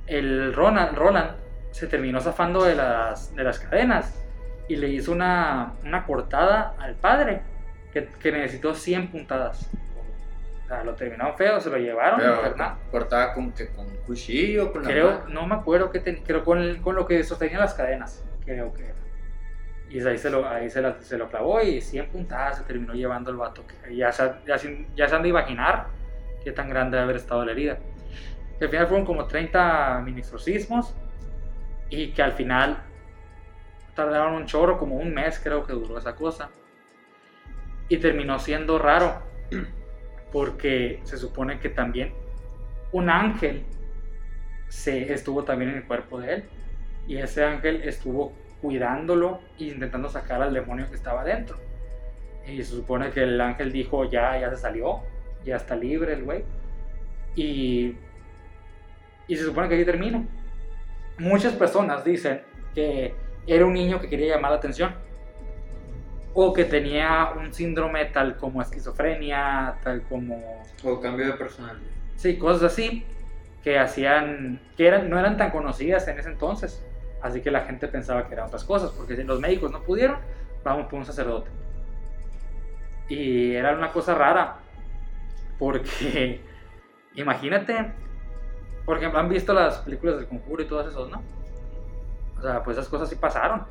[0.07, 1.37] el Roland, Roland
[1.71, 4.23] se terminó zafando de las, de las cadenas
[4.67, 7.41] y le hizo una, una cortada al padre,
[7.93, 9.69] que, que necesitó 100 puntadas.
[10.71, 12.39] Sea, lo terminaron feo, se lo llevaron Pero
[12.89, 15.25] cortaba como que con cuchillo, con la Creo, mano.
[15.27, 18.71] no me acuerdo qué tenía, creo con, el- con lo que sostenían las cadenas, creo
[18.73, 18.95] que era.
[19.89, 22.93] Y ahí se lo, ahí se, la- se lo clavó y 100 puntadas se terminó
[22.93, 23.65] llevando el vato.
[23.67, 24.55] Que ya, se, ya,
[24.95, 25.87] ya se han de imaginar
[26.41, 27.77] qué tan grande debe haber estado la herida.
[28.57, 30.95] Que al final fueron como 30 mini exorcismos
[31.89, 32.77] y que al final
[33.93, 36.49] tardaron un chorro, como un mes creo que duró esa cosa.
[37.89, 39.21] Y terminó siendo raro
[40.31, 42.13] porque se supone que también
[42.91, 43.65] un ángel
[44.67, 46.43] se estuvo también en el cuerpo de él
[47.07, 51.57] y ese ángel estuvo cuidándolo e intentando sacar al demonio que estaba dentro.
[52.47, 55.01] Y se supone que el ángel dijo ya ya se salió
[55.43, 56.43] ya está libre el güey
[57.35, 57.95] y
[59.27, 60.25] y se supone que ahí termina.
[61.17, 62.41] Muchas personas dicen
[62.73, 63.13] que
[63.47, 64.93] era un niño que quería llamar la atención
[66.33, 71.89] o que tenía un síndrome tal como esquizofrenia tal como O cambio de personalidad.
[72.15, 73.05] Sí, cosas así
[73.63, 76.83] que hacían, que eran, no eran tan conocidas en ese entonces.
[77.21, 80.17] Así que la gente pensaba que eran otras cosas, porque si los médicos no pudieron,
[80.63, 81.49] vamos por un sacerdote.
[83.07, 84.57] Y era una cosa rara,
[85.59, 86.41] porque
[87.15, 87.93] imagínate,
[88.85, 91.21] por ejemplo, han visto las películas del conjuro y todas esos, ¿no?
[92.37, 93.65] O sea, pues esas cosas sí pasaron.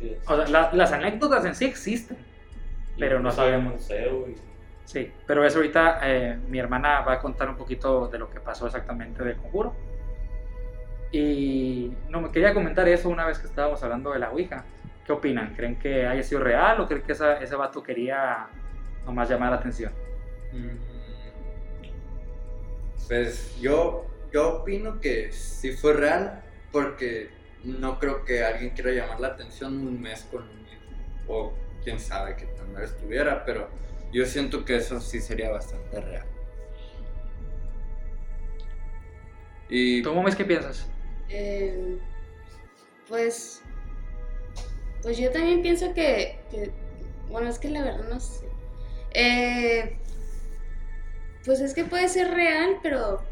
[0.00, 0.16] Sí.
[0.26, 2.16] O sea, la- las anécdotas en sí existen.
[2.98, 3.72] Pero no un sabemos.
[3.74, 4.36] museo y-
[4.84, 8.40] Sí, pero eso ahorita eh, mi hermana va a contar un poquito de lo que
[8.40, 9.72] pasó exactamente del conjuro.
[11.12, 14.64] Y no me quería comentar eso una vez que estábamos hablando de la Ouija.
[15.06, 15.54] ¿Qué opinan?
[15.54, 18.48] ¿Creen que haya sido real o creen que esa- ese vato quería
[19.04, 19.92] nomás llamar la atención?
[20.52, 20.90] Mm,
[23.08, 27.30] Pues yo, yo opino que sí fue real porque
[27.64, 30.80] no creo que alguien quiera llamar la atención un mes con un hijo.
[31.28, 31.52] O
[31.84, 33.68] quién sabe que también estuviera, pero
[34.12, 36.26] yo siento que eso sí sería bastante real.
[39.68, 40.86] Y ¿Tú, Momes, qué piensas?
[41.28, 41.98] Eh,
[43.08, 43.62] pues,
[45.02, 46.72] pues yo también pienso que, que-
[47.28, 48.46] bueno, es que la verdad no sé.
[49.14, 49.96] Eh,
[51.44, 53.22] pues es que puede ser real, pero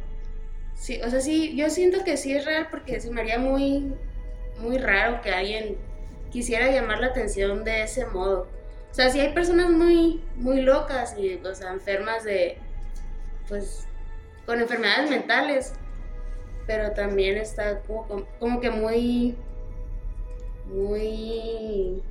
[0.75, 3.93] sí, o sea, sí, yo siento que sí es real porque se me haría muy,
[4.61, 5.77] muy raro que alguien
[6.31, 8.47] quisiera llamar la atención de ese modo.
[8.91, 12.59] O sea, sí hay personas muy, muy locas y, o sea, enfermas de,
[13.49, 13.87] pues,
[14.47, 15.75] con enfermedades mentales
[16.69, 19.35] pero también está como, como que muy,
[20.67, 22.03] muy,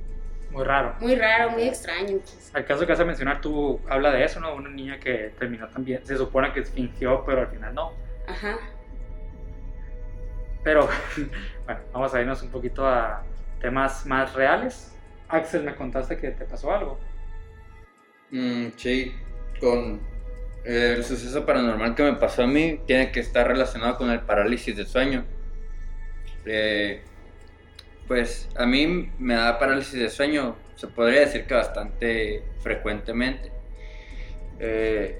[0.50, 0.96] Muy raro.
[1.00, 2.18] muy raro, muy extraño.
[2.18, 2.50] pues.
[2.52, 4.54] Al caso que vas a mencionar, tú habla de eso, ¿no?
[4.54, 7.92] Una niña que terminó también, se supone que fingió, pero al final no.
[8.26, 8.58] Ajá.
[10.68, 10.86] Pero,
[11.64, 13.22] bueno, vamos a irnos un poquito a
[13.58, 14.94] temas más reales.
[15.26, 17.00] Axel, me contaste que te pasó algo.
[18.30, 19.14] Mm, sí,
[19.60, 19.98] con
[20.64, 24.76] el suceso paranormal que me pasó a mí tiene que estar relacionado con el parálisis
[24.76, 25.24] de sueño.
[26.44, 27.00] Eh,
[28.06, 33.50] pues a mí me da parálisis de sueño, se podría decir que bastante frecuentemente.
[34.60, 35.18] Eh,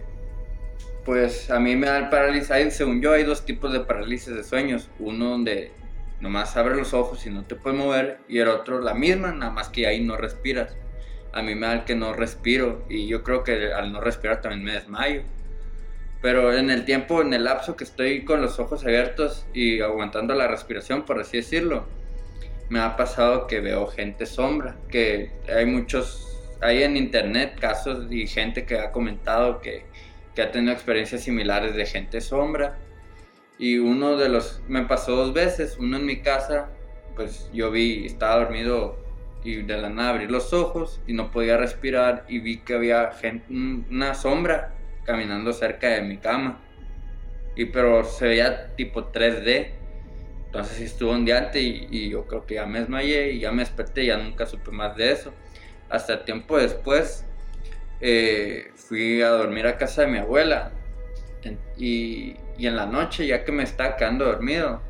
[1.09, 4.35] pues a mí me da el parálisis, hay- según yo hay dos tipos de parálisis
[4.35, 5.73] de sueños, uno donde
[6.21, 9.51] nomás abres los ojos y no te puedes mover y el otro la misma, nada
[9.51, 10.77] más que ahí no respiras
[11.33, 14.43] a mí me da el que no respiro y yo creo que al no respirar
[14.43, 15.23] también me desmayo.
[16.21, 20.35] Pero en el tiempo, en el lapso que estoy con los ojos abiertos y aguantando
[20.35, 21.87] la respiración, por así decirlo,
[22.69, 26.27] me ha pasado que veo gente sombra, que hay muchos,
[26.61, 29.87] hay en internet casos y gente que ha comentado que,
[30.39, 32.79] que ha tenido experiencias similares de gente sombra.
[33.59, 36.71] Y uno de los, me pasó dos veces, uno en mi casa,
[37.17, 39.03] pues yo vi, estaba dormido
[39.43, 43.11] y de la nada abrí los ojos y no podía respirar y vi que había
[43.11, 46.61] gente, un- una sombra caminando cerca de mi cama.
[47.57, 49.73] Y pero se veía tipo 3D.
[50.47, 53.63] Entonces estuvo un diante y, y yo creo que ya me desmayé y ya me
[53.65, 55.35] desperté y ya nunca supe más de eso.
[55.91, 57.28] hasta tiempo después
[58.01, 60.73] eh, fui a dormir a casa de mi abuela.
[61.77, 64.83] Y, en la noche, ya que me estaba quedando dormido,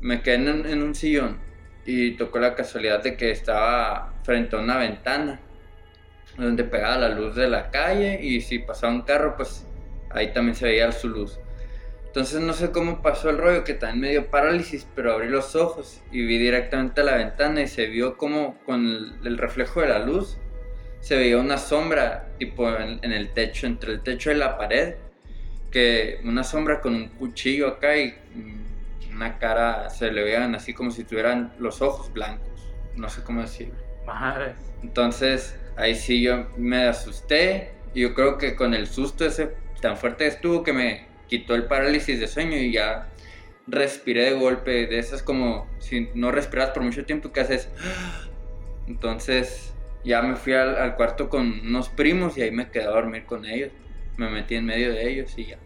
[0.00, 1.38] me quedé en, un sillón
[1.84, 5.40] y tocó la casualidad de que estaba frente a una ventana
[6.38, 9.66] donde pegaba la luz de la calle y si pasaba un carro, pues
[10.10, 11.38] ahí también se veía su luz.
[12.06, 15.56] Entonces no sé cómo pasó el rollo, que también me dio parálisis, pero abrí los
[15.56, 18.86] ojos y vi directamente a la ventana y se vio como con
[19.24, 20.38] el reflejo de la luz,
[21.04, 24.94] se veía una sombra tipo en, en el techo, entre el techo y la pared,
[25.70, 30.72] que una sombra con un cuchillo acá y mm, una cara, se le veían así
[30.72, 33.74] como si tuvieran los ojos blancos, no sé cómo decirlo.
[34.06, 34.54] Madre.
[34.82, 39.98] Entonces, ahí sí yo me asusté y yo creo que con el susto ese tan
[39.98, 43.10] fuerte estuvo que me quitó el parálisis de sueño y ya
[43.66, 47.68] respiré de golpe, de esas como si no respiras por mucho tiempo que haces.
[48.86, 49.73] Entonces,
[50.04, 53.24] ya me fui al, al cuarto con unos primos y ahí me quedé a dormir
[53.24, 53.72] con ellos.
[54.16, 55.58] Me metí en medio de ellos y ya.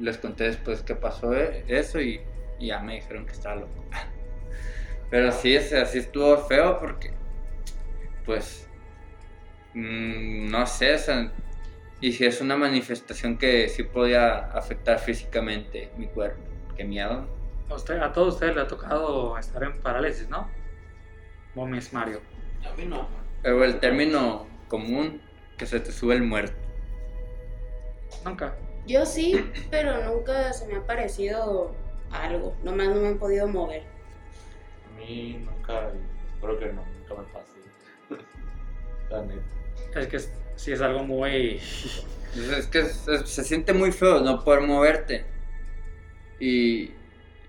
[0.00, 2.20] Les conté después qué pasó eh, eso y,
[2.58, 3.84] y ya me dijeron que estaba loco.
[5.10, 7.12] Pero sí, o sea, sí estuvo feo porque,
[8.26, 8.68] pues,
[9.74, 11.32] mm, no sé, o sea,
[12.00, 16.40] y si es una manifestación que sí podía afectar físicamente mi cuerpo.
[16.76, 17.26] Qué miedo.
[17.70, 20.48] A, usted- a todos ustedes le ha tocado estar en parálisis, ¿no?
[21.56, 22.20] Miss Mario.
[22.64, 23.08] A mí no.
[23.42, 25.20] Pero el término común,
[25.56, 26.56] que se te sube el muerto.
[28.24, 28.56] Nunca.
[28.86, 31.74] Yo sí, pero nunca se me ha parecido
[32.10, 32.56] algo.
[32.62, 33.82] Nomás no me han podido mover.
[33.82, 35.90] A mí nunca,
[36.40, 37.54] creo que no, nunca me pasó.
[39.10, 39.42] La neta.
[40.00, 41.56] Es que es- sí es algo muy...
[41.56, 42.04] Es,
[42.58, 45.24] es que es- es- se siente muy feo no poder moverte.
[46.40, 46.92] Y,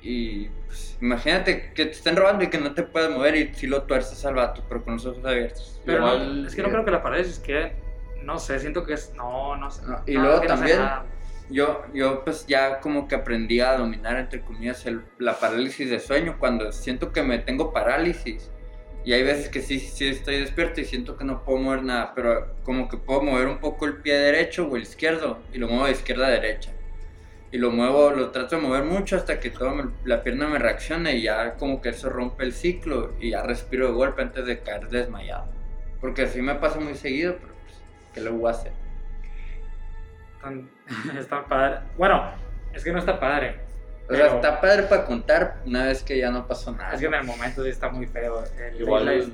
[0.02, 3.68] y pues, imagínate que te estén robando y que no te puedes mover y si
[3.68, 5.82] lo tuerces al vato, pero con los ojos abiertos.
[5.86, 7.74] Pero no- Igual- es que no creo que la parálisis que...
[8.24, 9.14] No sé, siento que es...
[9.16, 9.82] No, no sé.
[9.88, 11.20] No, y No, luego es que no sé también-.
[11.52, 16.00] Yo, yo pues ya como que aprendí a dominar entre comillas el- la parálisis de
[16.00, 18.52] sueño cuando siento que me tengo parálisis.
[19.04, 22.12] Y hay veces que sí, sí estoy despierto y siento que no puedo mover nada,
[22.14, 25.68] pero como que puedo mover un poco el pie derecho o el izquierdo y lo
[25.68, 26.72] muevo de izquierda a derecha.
[27.52, 31.16] Y lo muevo, lo trato de mover mucho hasta que toda la pierna me reaccione
[31.16, 34.60] y ya como que eso rompe el ciclo y ya respiro de golpe antes de
[34.60, 35.46] caer desmayado.
[36.00, 37.76] Porque así me pasa muy seguido, pero pues,
[38.14, 38.72] ¿qué le voy a hacer?
[40.42, 40.70] Tan-
[41.18, 41.80] está padre.
[41.98, 42.32] Bueno,
[42.74, 43.60] es que no está padre.
[44.10, 46.94] O sea, está padre para contar una vez que ya no pasó nada.
[46.94, 48.44] Es que en el momento sí está muy feo.
[48.60, 49.26] El- Igual, la-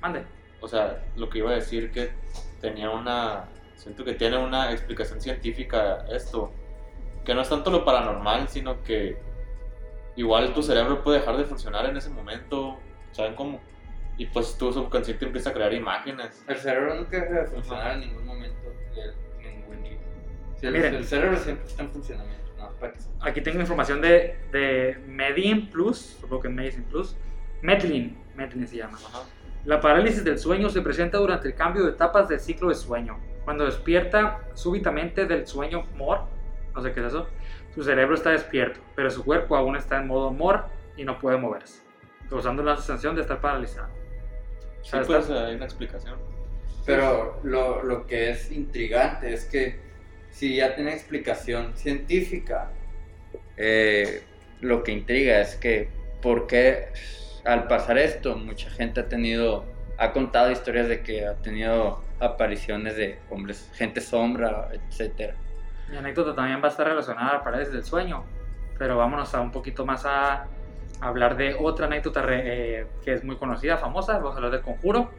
[0.00, 0.22] Mande.
[0.60, 2.10] o sea, lo que iba a decir que
[2.60, 3.44] tenía una,
[3.76, 6.52] siento que tiene una explicación científica esto,
[7.24, 9.16] que no es tanto lo paranormal, sino que
[10.16, 12.78] igual tu cerebro puede dejar de funcionar en ese momento,
[13.12, 13.60] ¿saben cómo?
[14.18, 16.44] Y pues tu subconsciente empieza a crear imágenes.
[16.46, 18.58] El cerebro nunca deja de funcionar en ningún momento
[19.40, 19.98] ningún día.
[20.60, 20.94] El, Miren.
[20.94, 23.28] el cerebro siempre está en funcionamiento, no, para que sepan.
[23.28, 27.16] Aquí tengo información de, de Medin Plus, supongo que Medicine Plus.
[27.62, 28.98] Metlin, Metlin se llama.
[28.98, 29.24] Ajá.
[29.64, 33.20] La parálisis del sueño se presenta durante el cambio de etapas del ciclo de sueño.
[33.44, 36.26] Cuando despierta súbitamente del sueño MOR,
[36.74, 37.28] no sé qué es eso,
[37.74, 40.64] su cerebro está despierto, pero su cuerpo aún está en modo MOR
[40.96, 41.82] y no puede moverse,
[42.28, 43.88] causando la sensación de estar paralizado.
[44.80, 46.16] O Sí, sea, pues está- hay una explicación.
[46.84, 49.78] Pero lo, lo que es intrigante es que
[50.30, 52.70] si ya tiene explicación científica,
[53.56, 54.22] eh,
[54.60, 55.88] lo que intriga es que
[56.20, 56.88] por qué
[57.44, 59.64] al pasar esto mucha gente ha tenido,
[59.98, 65.34] ha contado historias de que ha tenido apariciones de hombres, gente sombra, etcétera.
[65.90, 68.24] Mi anécdota también va a estar relacionada a la parálisis del sueño,
[68.78, 70.46] pero vámonos a un poquito más a
[71.00, 74.14] hablar de otra anécdota re- eh, que es muy conocida, famosa.
[74.14, 75.10] Vamos a hablar del conjuro.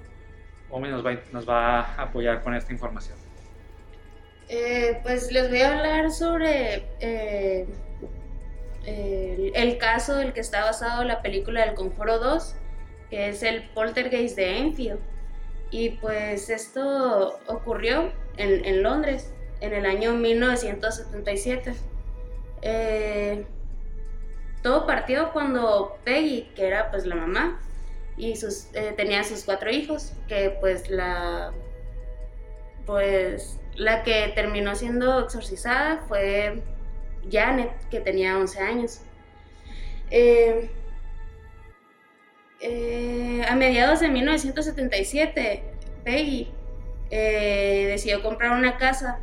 [0.69, 3.17] Omi nos va, nos va a apoyar con esta información.
[4.49, 7.67] Eh, pues les voy a hablar sobre eh,
[8.86, 12.56] el, el caso del que está basado la película del Conjuro 2,
[13.10, 14.99] que es el poltergeist de Enfield.
[15.72, 19.32] Y pues esto ocurrió en, en Londres
[19.64, 21.74] en el año 1977.
[22.61, 23.45] Eh,
[24.61, 27.61] todo partió cuando Peggy, que era pues la mamá,
[28.18, 31.53] y sus, eh, tenía sus cuatro hijos, que pues la
[32.86, 36.61] pues la que terminó siendo exorcizada fue
[37.32, 38.99] Janet, que tenía 11 años.
[40.11, 40.70] Eh,
[42.59, 45.64] eh, a mediados de 1977,
[46.03, 46.51] Peggy
[47.09, 49.20] decidió comprar una casa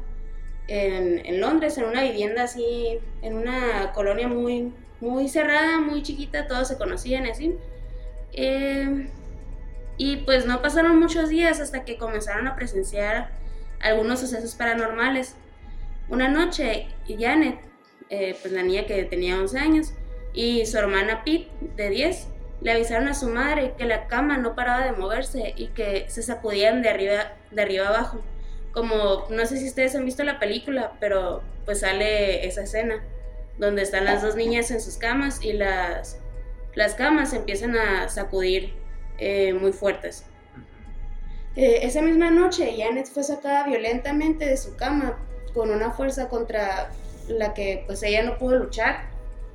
[0.71, 6.47] en, en Londres, en una vivienda así, en una colonia muy, muy cerrada, muy chiquita,
[6.47, 7.57] todos se conocían así.
[8.33, 9.11] Eh,
[9.97, 13.31] Y pues no pasaron muchos días hasta que comenzaron a presenciar
[13.81, 15.37] algunos sucesos paranormales.
[16.09, 17.59] Una noche, Janet,
[18.09, 19.95] eh, pues la niña que tenía 11 años,
[20.33, 22.29] y su hermana Pete, de 10,
[22.63, 26.23] le avisaron a su madre que la cama no paraba de moverse y que se
[26.23, 28.25] sacudían de arriba, de arriba abajo.
[28.73, 33.03] Como, no sé si ustedes han visto la película, pero pues sale esa escena,
[33.59, 36.19] donde están las dos niñas en sus camas y las,
[36.75, 38.75] las camas empiezan a sacudir
[39.19, 40.25] eh, muy fuertes.
[41.57, 45.19] Eh, esa misma noche, Janet fue sacada violentamente de su cama
[45.53, 46.91] con una fuerza contra
[47.29, 49.09] la que pues ella no pudo luchar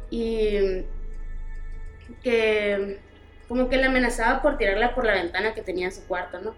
[0.09, 0.84] y
[2.22, 2.99] que
[3.47, 6.55] como que la amenazaba por tirarla por la ventana que tenía en su cuarto, ¿no?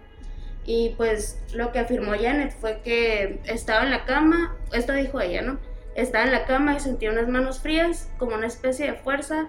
[0.68, 5.40] Y pues lo que afirmó Janet fue que estaba en la cama, esto dijo ella,
[5.40, 5.58] ¿no?
[5.94, 9.48] Estaba en la cama y sentía unas manos frías, como una especie de fuerza,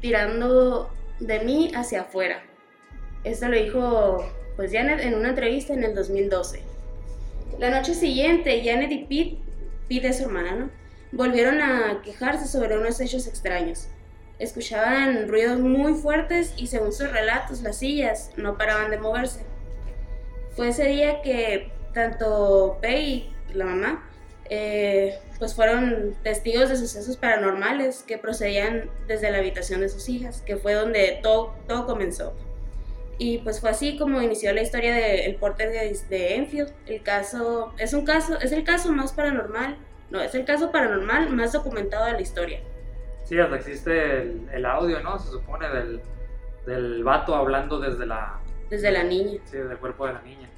[0.00, 0.90] tirando
[1.20, 2.42] de mí hacia afuera.
[3.24, 6.62] Esto lo dijo pues Janet en una entrevista en el 2012.
[7.58, 9.38] La noche siguiente, Janet y Pete,
[9.86, 10.70] Pete es su hermana, ¿no?
[11.12, 13.88] Volvieron a quejarse sobre unos hechos extraños.
[14.38, 19.44] Escuchaban ruidos muy fuertes y según sus relatos las sillas no paraban de moverse.
[20.56, 24.08] Fue ese día que tanto Pei, la mamá,
[24.50, 30.42] eh, pues fueron testigos de sucesos paranormales que procedían desde la habitación de sus hijas,
[30.42, 32.34] que fue donde todo, todo comenzó.
[33.18, 36.72] Y pues fue así como inició la historia del porter de, Enfield.
[36.86, 39.76] El caso es un caso, es el caso más paranormal,
[40.10, 42.60] no, es el caso paranormal más documentado de la historia.
[43.24, 45.18] Sí, hasta existe el, audio, ¿no?
[45.18, 46.02] Se supone del,
[46.66, 48.40] del vato hablando desde la...
[48.70, 49.40] Desde la niña.
[49.44, 50.48] Sí, desde el cuerpo de la niña.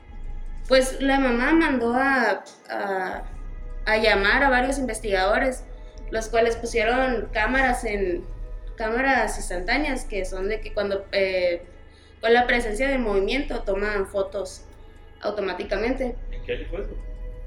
[0.69, 5.65] Pues la mamá mandó a, a, llamar a varios investigadores,
[6.11, 8.25] los cuales pusieron cámaras en
[8.77, 11.63] cámaras instantáneas, que son de que cuando eh,
[12.21, 14.65] con la presencia de movimiento toman fotos
[15.21, 16.17] automáticamente.
[16.33, 16.97] ¿En qué año fue eso?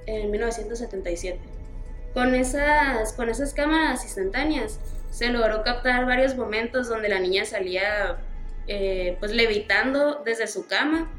[0.05, 1.39] En 1977.
[2.13, 4.79] Con esas, con esas cámaras instantáneas
[5.11, 8.17] se logró captar varios momentos donde la niña salía
[8.67, 11.11] eh, pues levitando desde su cama,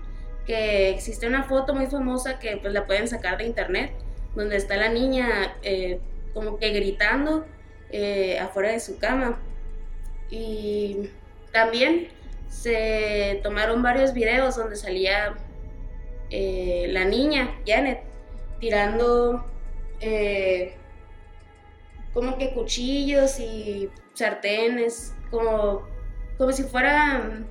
[0.46, 3.92] que existe una foto muy famosa que pues la pueden sacar de internet,
[4.34, 6.00] donde está la niña eh,
[6.32, 7.44] como que gritando
[7.90, 9.40] eh, afuera de su cama.
[10.30, 11.10] Y
[11.52, 12.08] también
[12.48, 15.34] se tomaron varios videos donde salía
[16.30, 18.02] la niña, Janet,
[18.60, 19.44] tirando
[22.12, 25.82] como que cuchillos y sartenes, como,
[26.40, 27.42] como si fuera,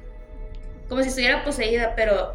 [0.88, 2.34] como si estuviera poseída, pero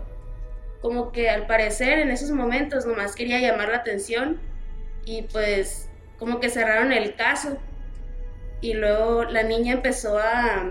[0.80, 4.38] como que al parecer en esos momentos nomás quería llamar la atención
[5.04, 7.58] y pues como que cerraron el caso
[8.60, 10.70] y luego la niña empezó a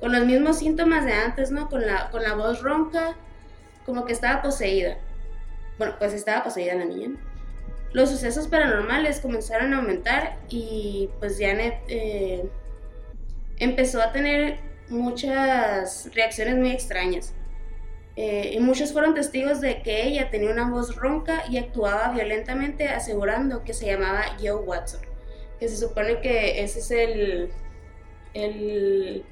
[0.00, 1.70] con los mismos síntomas de antes, ¿no?
[1.70, 3.16] Con la, con la voz ronca,
[3.86, 4.98] como que estaba poseída.
[5.78, 7.18] Bueno, pues estaba poseída la niña.
[7.94, 12.50] Los sucesos paranormales comenzaron a aumentar y pues Janet eh,
[13.60, 14.58] empezó a tener
[14.88, 17.34] muchas reacciones muy extrañas.
[18.16, 22.88] Eh, y muchos fueron testigos de que ella tenía una voz ronca y actuaba violentamente
[22.88, 25.00] asegurando que se llamaba Joe Watson,
[25.60, 27.50] que se supone que ese es el,
[28.34, 29.24] el,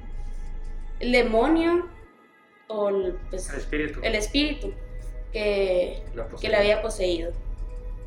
[1.01, 1.89] demonio
[2.69, 4.73] o el, pues, espíritu, el espíritu
[5.33, 6.03] que,
[6.41, 7.33] que le había poseído.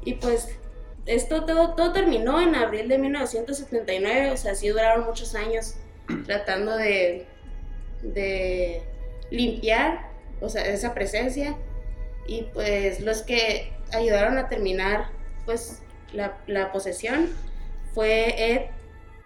[0.03, 0.57] Y pues
[1.05, 5.75] esto todo, todo terminó en abril de 1979, o sea, sí duraron muchos años
[6.25, 7.25] tratando de,
[8.01, 8.83] de
[9.29, 11.55] limpiar, o sea, esa presencia.
[12.27, 15.09] Y pues los que ayudaron a terminar
[15.45, 15.81] pues
[16.13, 17.29] la, la posesión
[17.93, 18.61] fue Ed,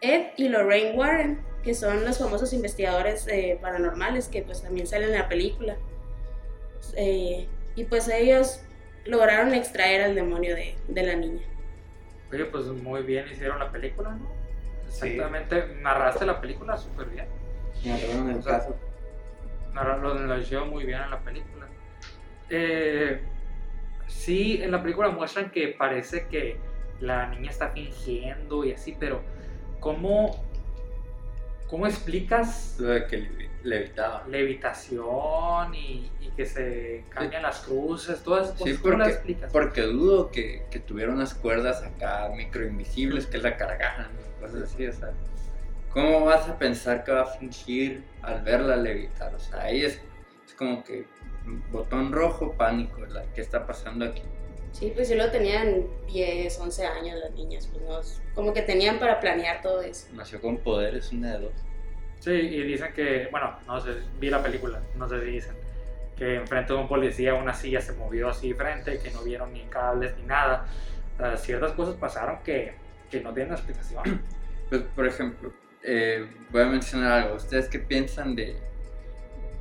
[0.01, 5.09] Ed y Lorraine Warren, que son los famosos investigadores eh, paranormales que pues también salen
[5.09, 5.77] en la película.
[6.95, 8.61] Eh, y pues ellos
[9.05, 11.43] lograron extraer al demonio de, la niña.
[12.31, 14.44] Oye, pues muy bien hicieron la película, ¿no?
[15.03, 17.27] Exactamente, narraste la película súper bien.
[17.83, 18.75] Narraron el caso.
[19.73, 21.67] Narraron, lo llevó muy bien en la película.
[22.49, 23.21] Eh,
[24.07, 26.57] sí, en la película muestran que parece que
[26.99, 29.21] la niña está fingiendo y así, pero
[29.79, 30.45] ¿cómo
[31.67, 32.77] ¿Cómo explicas?
[32.79, 34.25] Lo de que levitaba.
[34.27, 38.77] Levitación y, que se cambian las cruces, todas esas cosas.
[38.79, 39.51] ¿Cómo las explicas?
[39.53, 44.09] Porque dudo que, que tuviera unas cuerdas acá micro invisibles que la cargaran,
[44.41, 45.11] cosas así, o sea.
[45.91, 49.33] ¿Cómo vas a pensar que va a fingir al verla levitar?
[49.33, 50.01] O sea, ahí es,
[50.45, 51.05] es como que
[51.71, 53.01] botón rojo, pánico,
[53.33, 54.21] ¿qué está pasando aquí?
[54.73, 58.01] Sí, pues sí lo tenían 10, 11 años las niñas, pues no,
[58.33, 60.07] como que tenían para planear todo eso.
[60.11, 61.53] Nació con poderes, una de dos.
[62.25, 65.55] Sí, y dicen que, bueno, no sé, vi la película, no sé si dicen,
[66.17, 69.61] que enfrente de un policía una silla se movió así frente, que no vieron ni
[69.65, 70.65] cables ni nada.
[71.37, 72.73] Ciertas cosas pasaron que,
[73.11, 74.21] que no tienen explicación.
[74.67, 75.53] Pues, por ejemplo,
[75.83, 77.35] eh, voy a mencionar algo.
[77.35, 78.55] ¿Ustedes qué piensan de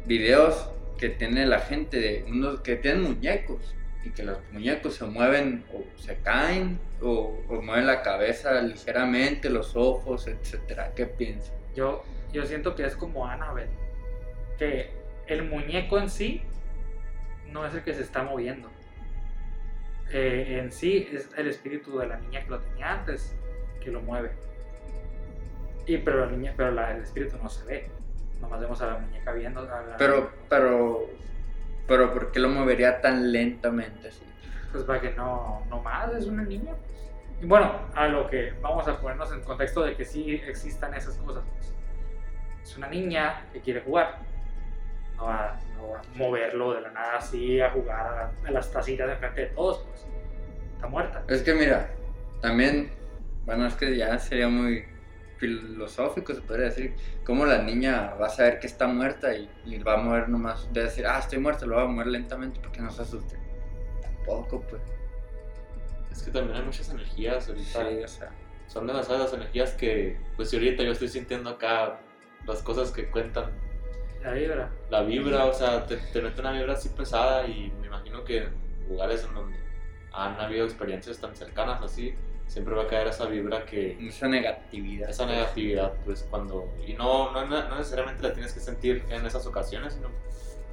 [0.06, 5.04] videos que tiene la gente de unos que tienen muñecos y que los muñecos se
[5.04, 10.92] mueven o se caen o, o mueven la cabeza ligeramente, los ojos, etcétera?
[10.96, 11.54] ¿Qué piensan?
[11.76, 12.02] Yo,
[12.34, 13.70] yo siento que es como Annabelle,
[14.58, 14.90] que
[15.26, 16.42] el muñeco en sí
[17.50, 18.68] no es el que se está moviendo.
[20.10, 23.34] Eh, en sí es el espíritu de la niña que lo tenía antes
[23.82, 24.32] que lo mueve.
[25.86, 27.90] Y pero la niña, pero la- el espíritu no se ve.
[28.40, 29.60] Nomás vemos a la muñeca viendo.
[29.60, 31.06] a la- Pero, pero,
[31.86, 34.22] pero, ¿por qué lo movería tan lentamente así?
[34.72, 36.72] Pues para que no, no más, es una niña.
[36.74, 37.12] pues.
[37.42, 41.16] Y bueno, a lo que vamos a ponernos en contexto de que sí existan esas
[41.18, 41.44] cosas.
[41.54, 41.73] pues.
[42.64, 44.18] Es una niña que quiere jugar.
[45.16, 48.72] No va, no va a moverlo de la nada así a jugar a, a las
[48.72, 50.06] tacitas enfrente de todos, pues.
[50.74, 51.22] Está muerta.
[51.28, 51.90] Es que mira,
[52.40, 52.90] también,
[53.44, 54.86] bueno, es que ya sería muy
[55.36, 56.94] filosófico, se podría decir,
[57.24, 60.72] cómo la niña va a saber que está muerta y, y va a mover nomás,
[60.72, 63.36] de decir, ah, estoy muerta, lo va a mover lentamente porque no se asuste.
[64.00, 64.82] Tampoco, pues.
[66.10, 67.88] Es que también hay muchas energías ahorita.
[67.88, 68.30] Sí, o sea.
[68.66, 72.00] Son demasiadas energías que, pues si ahorita yo estoy sintiendo acá
[72.46, 73.50] las cosas que cuentan,
[74.22, 74.70] La vibra.
[74.90, 78.38] la vibra, o sea, te, te mete una vibra así pesada y me imagino que
[78.38, 79.58] en lugares en donde
[80.12, 82.14] han habido experiencias tan cercanas así,
[82.46, 85.10] siempre va a caer esa vibra que, Esa negatividad.
[85.10, 89.46] esa negatividad, pues cuando, y no, no, no necesariamente la tienes que sentir en esas
[89.46, 90.08] ocasiones, sino,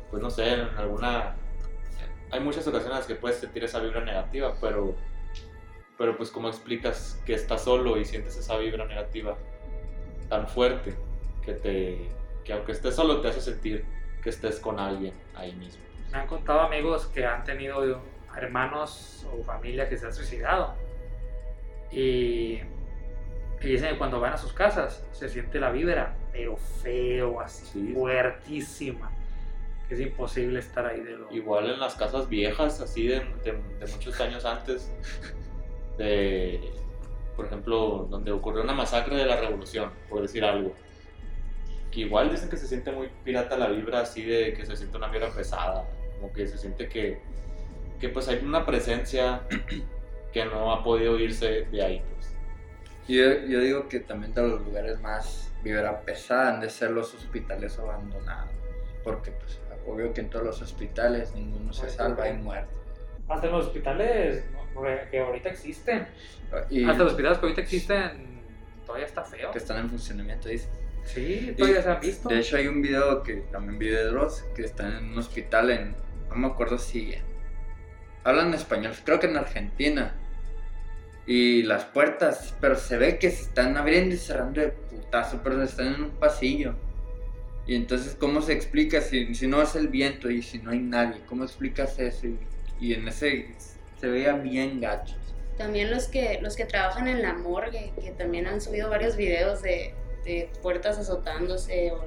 [0.10, 1.36] pues no sé, en alguna,
[2.30, 4.96] hay muchas ocasiones en las que puedes sentir esa vibra negativa, pero,
[5.98, 9.38] pero pues cómo explicas que estás solo y sientes esa vibra negativa
[10.30, 10.96] tan fuerte
[11.46, 12.10] que te,
[12.44, 13.86] que aunque estés solo te hace sentir
[14.22, 15.82] que estés con alguien ahí mismo.
[16.12, 18.00] Me han contado amigos que han tenido
[18.38, 20.76] hermanos o familia que se han suicidado.
[21.92, 22.60] Y,
[23.62, 27.66] y dicen que cuando van a sus casas se siente la vibra, pero feo, así,
[27.66, 27.94] Sí.
[27.94, 29.12] fuertísima.
[29.88, 31.32] Que es imposible estar ahí de lo.
[31.32, 34.90] Igual en las casas viejas, así de, de- de muchos años antes,
[35.98, 36.72] de,
[37.36, 40.74] por ejemplo, donde ocurrió una masacre de la revolución, por decir algo.
[41.92, 44.98] Que igual dicen que se siente muy pirata la vibra, así de que se siente
[44.98, 45.86] una vibra pesada,
[46.16, 47.20] como que se siente que,
[48.00, 49.42] que pues hay una presencia
[50.34, 52.04] que no ha podido irse de ahí.
[52.14, 52.34] Pues.
[53.08, 57.14] Yo, yo digo que también de los lugares más vibra pesada han de ser los
[57.14, 58.52] hospitales abandonados.
[59.04, 62.38] Porque, pues, obvio que en todos los hospitales ninguno se salva y ok.
[62.38, 62.68] muere.
[63.28, 64.82] Hasta en los hospitales ¿no?
[65.10, 66.08] que ahorita existen.
[66.70, 68.32] Y Hasta los hospitales que ahorita existen
[68.86, 69.52] todavía está feo.
[69.52, 70.68] que están en funcionamiento, dice.
[71.06, 72.30] Sí, todavía se han visto.
[72.30, 75.70] De hecho, hay un video que también vi de Dross que está en un hospital
[75.70, 75.96] en.
[76.30, 77.14] No me acuerdo si.
[78.24, 80.16] Hablan español, creo que en Argentina.
[81.26, 85.62] Y las puertas, pero se ve que se están abriendo y cerrando de putazo, pero
[85.62, 86.76] están en un pasillo.
[87.68, 90.80] Y entonces, ¿cómo se explica si, si no es el viento y si no hay
[90.80, 91.22] nadie?
[91.28, 92.28] ¿Cómo explicas eso?
[92.28, 92.40] Y,
[92.80, 93.54] y en ese
[94.00, 95.18] se veía bien gachos.
[95.58, 99.62] También los que, los que trabajan en la morgue, que también han subido varios videos
[99.62, 99.94] de,
[100.24, 102.06] de puertas azotándose o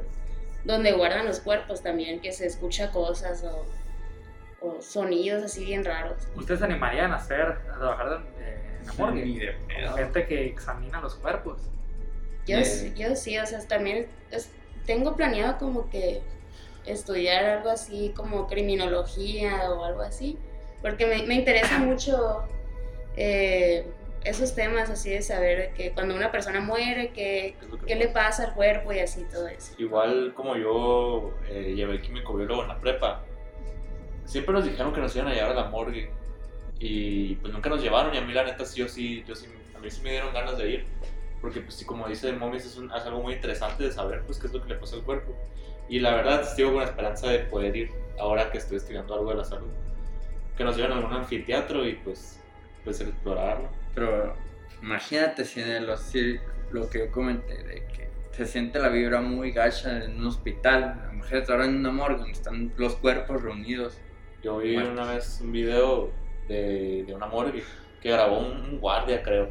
[0.65, 3.67] donde guardan los cuerpos también, que se escucha cosas o,
[4.67, 6.17] o sonidos así bien raros.
[6.37, 9.25] ¿Ustedes se animarían a hacer, a trabajar en, la morgue?
[9.27, 9.93] Ni de pedo.
[9.95, 11.59] Gente que examina los cuerpos.
[12.47, 12.65] Yo, Eh.
[12.65, 14.51] sí- yo sí, o sea, también es-
[14.87, 16.23] tengo planeado como que
[16.87, 20.39] estudiar algo así como criminología o algo así,
[20.83, 22.45] porque me, me interesa mucho
[23.17, 23.87] eh,
[24.25, 27.57] esos temas así de saber que cuando una persona muere, lo que
[27.87, 29.75] qué le pasa al cuerpo y así todo eso.
[29.79, 33.23] Igual como yo eh, llevé químico biólogo en la prepa,
[34.25, 36.11] siempre nos dijeron que nos iban a llevar a la morgue
[36.79, 39.47] y pues nunca nos llevaron y a mí la neta sí, yo sí, yo sí,
[39.75, 40.87] a mí sí me dieron ganas de ir
[41.41, 44.39] porque pues sí, como dice Momis es, un- es algo muy interesante de saber pues
[44.39, 45.35] qué es lo que le pasa al cuerpo
[45.89, 49.31] y la verdad sigo con la esperanza de poder ir ahora que estoy estudiando algo
[49.31, 49.69] de la salud
[50.57, 52.41] que nos lleven a algún anfiteatro y pues
[52.85, 54.37] pues explorarlo Pero
[54.83, 55.87] imagínate si en el
[56.71, 61.09] lo que yo comenté, de que se siente la vibra muy gacha en un hospital.
[61.13, 63.99] Imagínate ahora en una morgue donde están los cuerpos reunidos.
[64.43, 64.91] Yo vi Bueno.
[64.93, 66.11] una vez un video
[66.49, 67.63] de, de una morgue
[68.03, 69.49] que grabó un, un guardia, creo,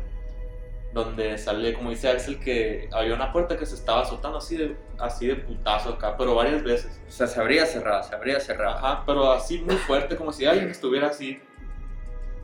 [0.94, 4.76] donde sale, como dice Axel, que había una puerta que se estaba azotando así de,
[5.00, 7.02] así de putazo acá, pero varias veces.
[7.08, 8.78] O sea, se abría cerrada, se abría cerrada.
[8.78, 11.40] Ajá, pero así muy fuerte, como si alguien estuviera así.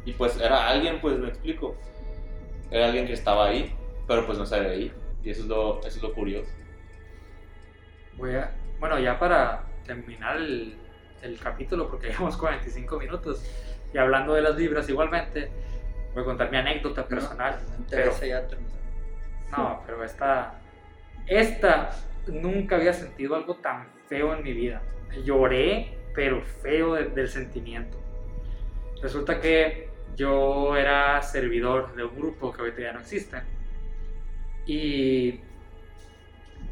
[0.06, 1.78] Y pues era alguien, pues me explico.
[2.72, 3.76] Era alguien que estaba ahí,
[4.08, 4.92] pero pues no se veía.
[5.24, 6.52] Y eso es lo, eso es lo curioso.
[8.18, 10.76] voy a, bueno, ya para terminar el,
[11.22, 13.44] el capítulo, porque llevamos 45 minutos,
[13.94, 15.50] y hablando de las vibras igualmente,
[16.14, 17.60] voy a contar mi anécdota personal.
[17.72, 18.48] No, no pero, ya
[19.52, 20.60] no, pero esta,
[21.26, 21.90] esta,
[22.28, 24.82] nunca había sentido algo tan feo en mi vida.
[25.24, 27.98] Lloré, pero feo de- del sentimiento.
[29.02, 33.42] Resulta que yo era servidor de un grupo que ahorita ya no existe.
[34.66, 35.42] Y,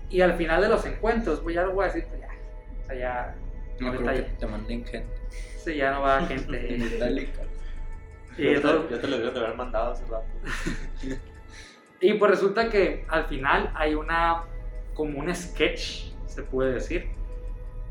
[0.09, 2.29] y al final de los encuentros, pues ya lo voy a decir, pues ya,
[2.81, 3.35] o sea, ya,
[3.79, 5.13] No creo que ya- te manden gente.
[5.57, 6.77] sí, ya no va gente.
[8.39, 10.27] Y, entonces- te, ya te lo debieron de haber mandado hace rato.
[12.01, 14.43] y pues resulta que al final hay una,
[14.93, 17.07] como un sketch, se puede decir,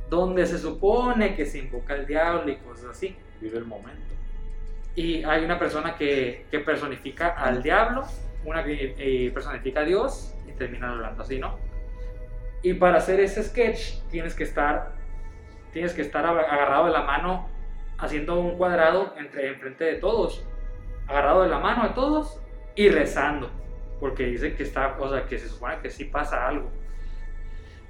[0.09, 3.17] donde se supone que se invoca al diablo y cosas así.
[3.41, 4.06] Vive el momento.
[4.97, 8.05] Y hay una persona que, que personifica al diablo,
[8.45, 11.59] una que eh, personifica a Dios y terminan hablando así, ¿no?
[12.63, 14.93] Y para hacer ese sketch tienes que estar,
[15.73, 17.49] tienes que estar ag- agarrado de la mano
[17.99, 20.45] haciendo un cuadrado entre enfrente de todos,
[21.07, 22.41] agarrado de la mano de todos
[22.75, 23.51] y rezando,
[24.01, 26.71] porque dicen que está, o sea, que se supone que sí pasa algo.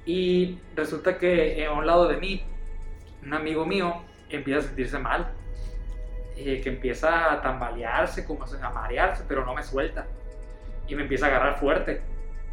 [0.04, 2.44] Y resulta que eh, a un lado de mí,
[3.24, 5.32] un amigo mío empieza a sentirse mal
[6.36, 10.06] eh, que empieza a tambalearse, como a marearse, pero no me suelta.
[10.86, 12.02] Y me empieza a agarrar fuerte.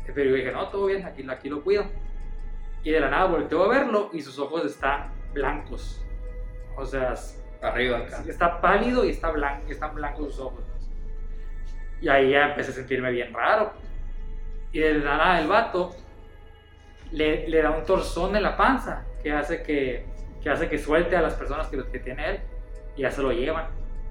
[0.05, 1.85] Pero yo dije, no, todo bien, aquí, aquí lo cuido.
[2.81, 6.01] Y de la nada volteo a verlo y sus ojos están blancos.
[6.77, 7.13] O sea,
[7.61, 8.23] Arriba acá.
[8.27, 10.63] está pálido y está blanco, están blancos sus ojos.
[12.01, 13.73] Y ahí ya empecé a sentirme bien raro.
[14.71, 15.93] Y de la nada el vato
[17.11, 20.05] le, le da un torzón en la panza que hace que,
[20.41, 22.39] que hace que suelte a las personas que, que tiene él
[22.95, 23.67] y ya se lo llevan.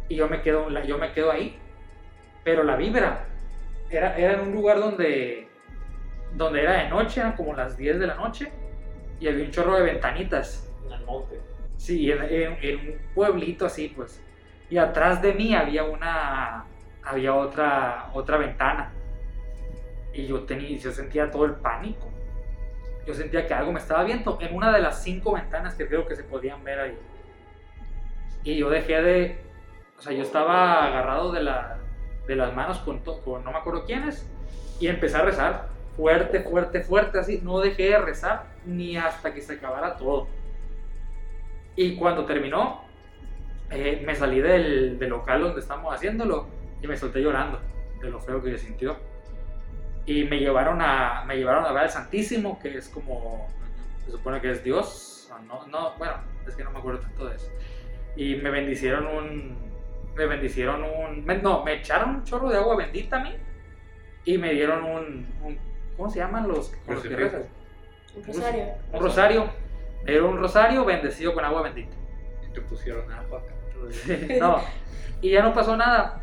[0.09, 1.59] Y yo me quedo, yo me quedo ahí.
[2.45, 3.27] Pero la vibra
[3.91, 5.49] era, era en un lugar donde,
[6.35, 8.51] donde era de noche, eran como las 10 de la noche,
[9.21, 10.69] y había un chorro de ventanitas.
[10.87, 11.41] En el monte.
[11.77, 14.21] Sí, en, en- en un pueblito así, pues.
[14.71, 16.65] Y atrás de mí había una,
[17.05, 18.91] había otra, otra ventana.
[20.13, 22.09] Y yo tenía, yo sentía todo el pánico.
[23.07, 26.07] Yo sentía que algo me estaba viendo en una de las cinco ventanas que creo
[26.07, 26.99] que se podían ver ahí.
[28.45, 29.39] Y yo dejé de,
[29.99, 31.79] o sea, yo estaba agarrado de, la,
[32.27, 34.29] de las manos con, to- con no me acuerdo quiénes
[34.81, 37.41] y empecé a rezar fuerte, fuerte, fuerte, así.
[37.43, 40.27] No dejé de rezar ni hasta que se acabara todo.
[41.77, 42.83] Y cuando terminó,
[43.71, 46.47] eh, me salí del, del local donde estábamos haciéndolo
[46.83, 47.61] y me solté llorando
[48.01, 48.97] de lo feo que se sintió.
[50.05, 53.47] Y me llevaron a, me llevaron a ver al Santísimo, que es como,
[54.05, 55.31] se supone que es Dios.
[55.47, 56.15] No, no, bueno,
[56.47, 57.49] es que no me acuerdo tanto de eso.
[58.17, 59.57] Y me bendicieron un,
[60.15, 63.35] me bendicieron un, me- no, me echaron un chorro de agua bendita a mí
[64.25, 65.59] y me dieron un, un
[65.97, 67.37] ¿cómo se llaman los, con los que Crucifijo.
[67.39, 67.51] rezas?
[68.15, 68.65] Un rosario.
[68.93, 69.47] Un rosario.
[70.05, 71.97] Me dieron un rosario bendecido con agua bendita.
[72.49, 73.55] Y te pusieron agua acá.
[74.41, 74.61] no.
[75.21, 76.23] Y ya no pasó nada.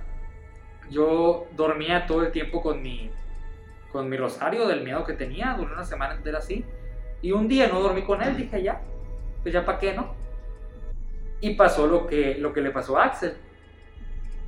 [0.91, 3.11] Yo dormía todo el tiempo con mi,
[3.91, 5.53] con mi rosario del miedo que tenía.
[5.57, 6.65] Duré una semana entera así.
[7.21, 8.35] Y un día no dormí con él.
[8.37, 8.81] Dije ya,
[9.43, 10.13] pues ya para qué, ¿no?
[11.41, 13.33] Y pasó lo que, lo que le pasó a Axel.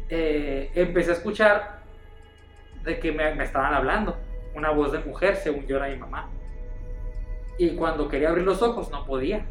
[0.09, 1.81] Eh, empecé a escuchar
[2.83, 4.17] de que me, me estaban hablando.
[4.55, 6.29] Una voz de mujer, según yo era mi mamá.
[7.57, 9.45] Y cuando quería abrir los ojos no podía.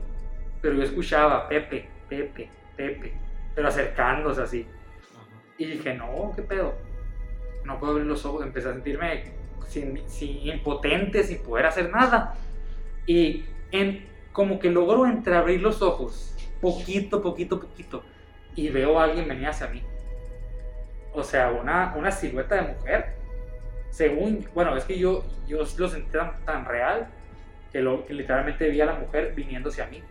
[0.60, 3.14] Pero yo escuchaba Pepe, Pepe, Pepe.
[3.54, 4.66] Pero acercándose así.
[5.56, 6.74] Y dije, no, ¿qué pedo?
[7.64, 8.42] No puedo abrir los ojos.
[8.42, 9.32] Empecé a sentirme
[9.66, 12.34] sin, sin- impotente, sin poder hacer nada.
[13.06, 16.29] Y en, como que logro entreabrir los ojos,
[16.60, 18.02] poquito, poquito, poquito.
[18.54, 19.82] Y veo a alguien venir hacia mí.
[21.12, 23.16] O sea, una, una silueta de mujer.
[23.90, 27.08] Según, bueno, es que yo, yo lo sentí tan, real
[27.72, 30.02] que, lo, literalmente vi a la mujer viniendo hacia mí.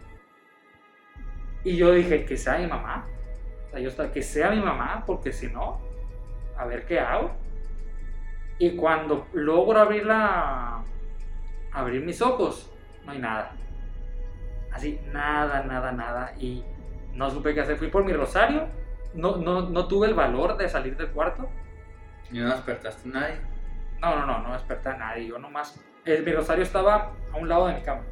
[1.64, 3.08] Y yo dije, que sea mi mamá.
[3.68, 5.80] O sea, yo estaba, que sea mi mamá, porque si no,
[6.58, 7.32] a ver qué hago.
[8.58, 10.84] Y cuando logro abrir la,
[11.72, 12.70] abrir mis ojos,
[13.06, 13.56] no hay nada.
[14.80, 16.34] Así, nada, nada, nada.
[16.40, 16.64] Y
[17.14, 17.76] no supe qué hacer.
[17.78, 18.68] Fui por mi rosario.
[19.14, 21.50] No, no, no tuve el valor de salir del cuarto.
[22.32, 23.36] Y no despertaste a nadie.
[24.00, 25.28] No, no, no, no desperté a nadie.
[25.28, 25.78] Yo nomás.
[26.06, 28.04] eh, mi rosario estaba a un lado de mi cama.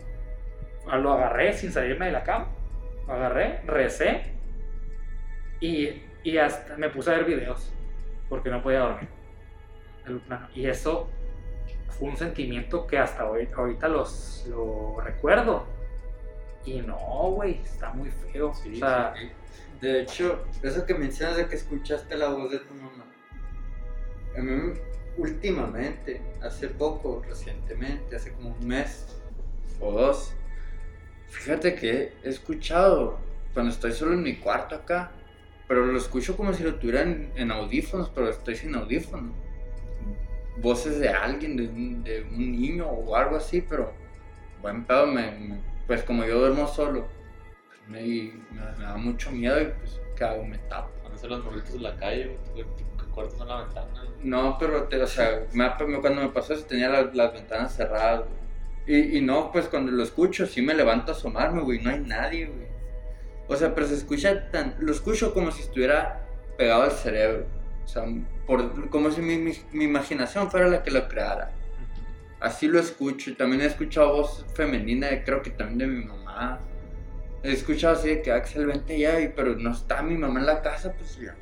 [0.90, 2.48] Ah, Lo agarré sin salirme de la cama.
[3.08, 4.34] Lo agarré, recé.
[5.62, 7.72] Y, y hasta me puse a ver videos.
[8.28, 9.08] Porque no podía dormir.
[10.06, 10.50] El plano.
[10.54, 11.10] Y eso
[11.90, 15.66] fue un sentimiento que hasta hoy, ahorita los, lo recuerdo.
[16.68, 16.98] Y no,
[17.32, 18.54] güey, está muy feo.
[18.54, 19.30] Sí, o sea, sí.
[19.80, 23.06] De hecho, eso que mencionas de que escuchaste la voz de tu mamá.
[24.38, 24.74] A mí,
[25.18, 29.08] últimamente, hace poco, recientemente, hace como un mes
[29.80, 30.34] o dos,
[31.30, 33.20] Fíjate que he escuchado
[33.54, 35.12] cuando estoy solo en mi cuarto acá,
[35.68, 39.34] pero lo escucho como si lo tuviera en, en audífonos, pero estoy sin audífonos.
[40.62, 43.92] Voces de alguien, de un, de un niño o algo así, pero
[44.62, 47.08] buen pedo, me, me- pues como yo duermo solo,
[47.68, 48.02] pues, me,
[48.52, 50.44] me- me da mucho miedo y pues, ¿qué hago?
[50.46, 50.90] Me tapo.
[51.04, 52.66] Van a ser los morritos en la calle, que
[53.14, 53.88] cortas en la ventana.
[54.22, 55.72] No, pero, te- o sea, me-
[56.02, 58.38] cuando me pasó eso tenía las, las ventanas cerradas, güey.
[58.90, 62.00] Y, y no, pues cuando lo escucho, sí me levanto a asomarme, güey, no hay
[62.00, 62.68] nadie, güey.
[63.50, 66.26] O sea, pero se escucha tan, lo escucho como si estuviera
[66.58, 67.46] pegado al cerebro.
[67.84, 68.04] O sea,
[68.46, 71.52] por, como si mi, mi, mi imaginación fuera la que lo creara.
[72.40, 73.36] Así lo escucho.
[73.36, 76.60] También he escuchado voz femenina, creo que también de mi mamá.
[77.44, 80.62] He escuchado así de que Axel, vente ya, pero no está mi mamá en la
[80.62, 81.36] casa, pues ya.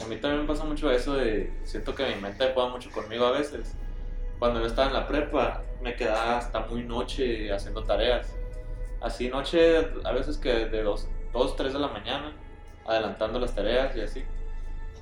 [0.00, 1.52] A mí también me pasa mucho eso de.
[1.64, 3.74] Siento que mi mente juega mucho conmigo a veces.
[4.38, 8.34] Cuando yo estaba en la prepa, me quedaba hasta muy noche haciendo tareas.
[9.00, 11.08] Así, noche, a veces que de 2,
[11.56, 12.32] 3 de la mañana,
[12.86, 14.24] adelantando las tareas y así.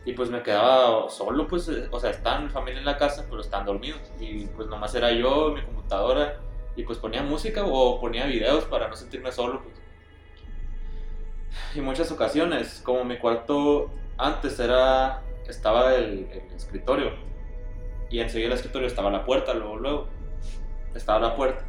[0.05, 3.27] Y pues me quedaba solo, pues, eh, o sea, estaba mi familia en la casa,
[3.29, 4.01] pero están dormidos.
[4.19, 6.41] Y pues nomás era yo, mi computadora,
[6.77, 9.81] y pues ponía música o ponía videos para no sentirme solo, pues.
[11.75, 17.13] Y muchas ocasiones, como mi cuarto antes era, estaba el, el escritorio,
[18.11, 20.09] y enseguida el escritorio estaba la puerta, luego, luego,
[20.95, 21.65] estaba la puerta.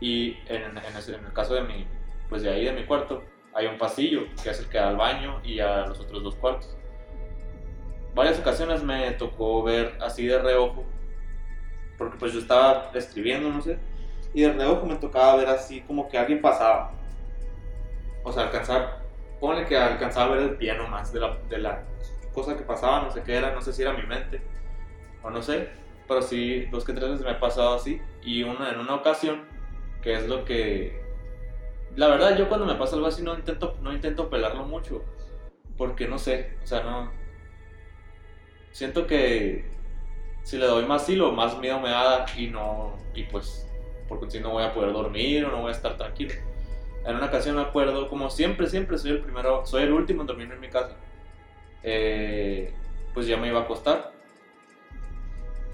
[0.00, 1.86] Y en, en ese- en el caso de mi,
[2.28, 3.24] pues de ahí de mi cuarto,
[3.54, 6.34] hay un pasillo, que es el que da al baño y a los otros dos
[6.36, 6.76] cuartos.
[8.14, 10.84] Varias ocasiones me tocó ver así de reojo,
[11.96, 13.78] porque pues yo estaba escribiendo, no sé,
[14.34, 16.92] y de reojo me tocaba ver así como que alguien pasaba.
[18.24, 19.02] O sea, alcanzar,
[19.40, 21.84] ponle que alcanzaba a ver el pie nomás de la, de la
[22.32, 24.42] cosa que pasaba, no sé qué era, no sé si era mi mente,
[25.22, 25.70] o no sé,
[26.08, 29.44] pero sí, dos que tres veces me ha pasado así, y una, en una ocasión,
[30.02, 31.00] que es lo que...
[31.96, 35.04] La verdad, yo cuando me pasa algo así no intento, no intento pelarlo mucho,
[35.76, 37.21] porque no sé, o sea, no...
[38.72, 39.64] Siento que
[40.42, 43.66] si le doy más hilo, más miedo me va a dar y no, y pues,
[44.08, 46.34] porque si no voy a poder dormir o no voy a estar tranquilo.
[47.04, 50.26] En una ocasión me acuerdo, como siempre, siempre soy el primero, soy el último en
[50.26, 50.96] dormir en mi casa.
[51.82, 52.72] Eh,
[53.12, 54.12] pues ya me iba a acostar.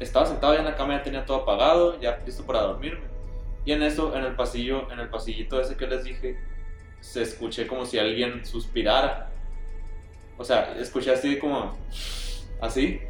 [0.01, 3.07] Estaba sentado ya en la cama, ya tenía todo apagado, ya listo para dormirme.
[3.65, 6.39] Y en eso, en el pasillo, en el pasillito ese que les dije,
[7.01, 9.31] se escuché como si alguien suspirara.
[10.39, 11.77] O sea, escuché así como,
[12.61, 13.01] así,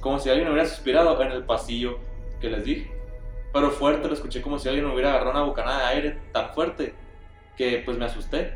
[0.00, 1.98] como si alguien hubiera suspirado en el pasillo
[2.40, 2.90] que les dije.
[3.52, 6.94] Pero fuerte, lo escuché como si alguien hubiera agarrado una bocanada de aire tan fuerte
[7.56, 8.54] que pues me asusté.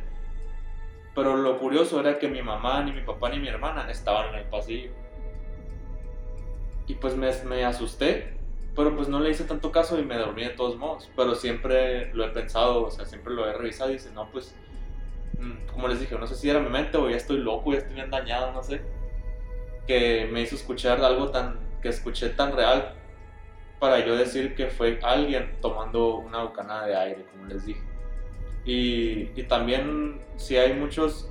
[1.14, 4.36] Pero lo curioso era que mi mamá, ni mi papá, ni mi hermana estaban en
[4.36, 4.90] el pasillo.
[6.86, 8.36] Y pues me, asusté,
[8.74, 11.10] pero pues no le hice tanto caso y me dormí de todos modos.
[11.16, 14.54] Pero siempre lo he pensado, o sea, siempre lo he revisado y dice, no, pues,
[15.38, 17.78] mm, como les dije, no sé si era mi mente o ya estoy loco, ya
[17.78, 18.82] estoy bien dañado, no sé.
[19.86, 22.94] Que me hizo escuchar algo tan, que escuché tan real
[23.80, 27.82] para yo decir que fue alguien tomando una bocanada de aire, como les dije.
[28.64, 31.28] Y, y también si hay muchos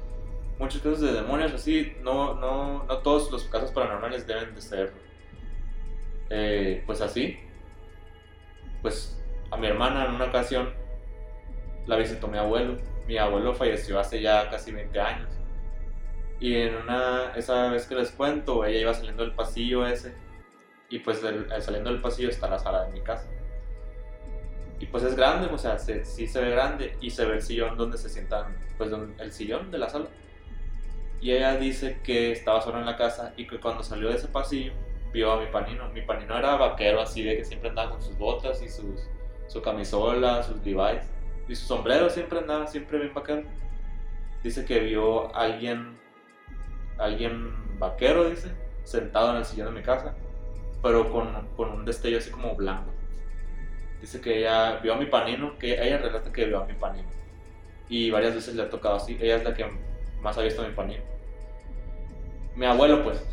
[0.61, 4.93] muchos casos de demonios así, no, no, no todos los casos paranormales deben de ser
[6.29, 7.39] eh, pues así.
[8.81, 10.73] Pues a mi hermana en una ocasión
[11.87, 12.77] la visitó mi abuelo.
[13.07, 15.29] Mi abuelo falleció hace ya casi 20 años.
[16.41, 20.13] Y en una, esa vez que les cuento, ella iba saliendo del pasillo ese.
[20.89, 23.29] Y pues eh, saliendo del pasillo está la sala de mi casa.
[24.79, 27.41] Y pues es grande, o sea, se- sí se ve grande y se ve el
[27.41, 30.07] sillón donde se sientan, pues el sillón de la sala.
[31.21, 34.27] Y ella dice que estaba sola en la casa y que cuando salió de ese
[34.27, 34.73] pasillo
[35.13, 35.87] vio a mi panino.
[35.89, 39.07] Mi panino era vaquero, así de que siempre andaba con sus botas y sus,
[39.47, 41.03] su camisola, sus Levi's
[41.47, 43.43] y su sombrero, siempre andaba, siempre bien vaquero.
[44.43, 45.99] Dice que vio a alguien,
[47.01, 48.51] alguien vaquero, dice,
[48.83, 50.15] sentado en el sillón de mi casa,
[50.81, 52.91] pero con, con un destello así como blanco.
[53.99, 57.07] Dice que ella vio a mi panino, que ella relata que vio a mi panino.
[57.87, 59.17] Y varias veces le ha tocado así.
[59.21, 59.65] Ella es la que
[60.21, 61.03] más ha visto a mi panino.
[62.55, 63.23] Mi abuelo, pues.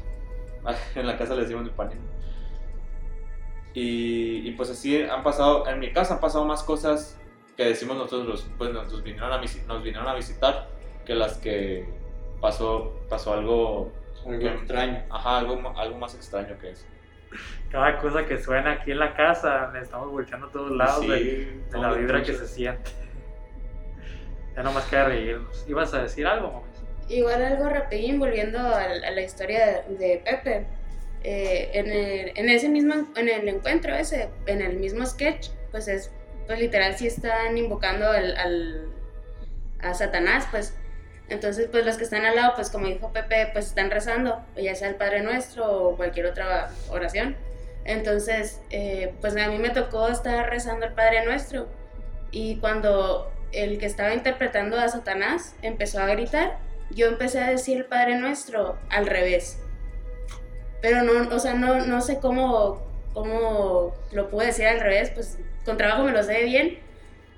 [0.94, 2.02] En la casa le decimos mi panino.
[3.72, 7.18] Y, y pues así han pasado, en mi casa han pasado más cosas
[7.56, 10.68] que decimos nosotros, pues nos, vinieron, a, nos vinieron a visitar
[11.04, 11.88] que las que
[12.40, 13.92] pasó, pasó algo,
[14.26, 15.04] Algo que- extraño.
[15.10, 16.86] Ajá, algo, algo más extraño que eso.
[17.70, 21.08] Cada cosa que suena aquí en la casa, le estamos volteando a todos lados Sí,
[21.10, 22.90] de, de la vibra que se siente.
[24.56, 25.64] Ya nomás queda reírnos.
[25.68, 26.84] ¿Ibas a decir algo, Mauricio?
[27.08, 30.66] Igual algo rapidín, volviendo a, a la historia de, de Pepe.
[31.22, 35.88] eh, en, el- en ese mismo, en el encuentro ese, en el mismo sketch, pues
[35.88, 36.10] es,
[36.46, 38.88] pues literal sí están invocando al, al,
[39.80, 40.76] a Satanás, pues.
[41.28, 44.74] Entonces, pues los que están al lado, pues como dijo Pepe, pues están rezando, ya
[44.74, 47.36] sea el Padre Nuestro o cualquier otra oración.
[47.84, 51.68] Entonces, eh, pues a mí me tocó estar rezando el Padre Nuestro.
[52.30, 56.58] Y cuando el que estaba interpretando a Satanás empezó a gritar,
[56.90, 59.58] yo empecé a decir el Padre Nuestro al revés.
[60.80, 65.38] Pero no, o sea, no, no sé cómo, cómo lo pude decir al revés, pues
[65.64, 66.78] con trabajo me lo sé bien.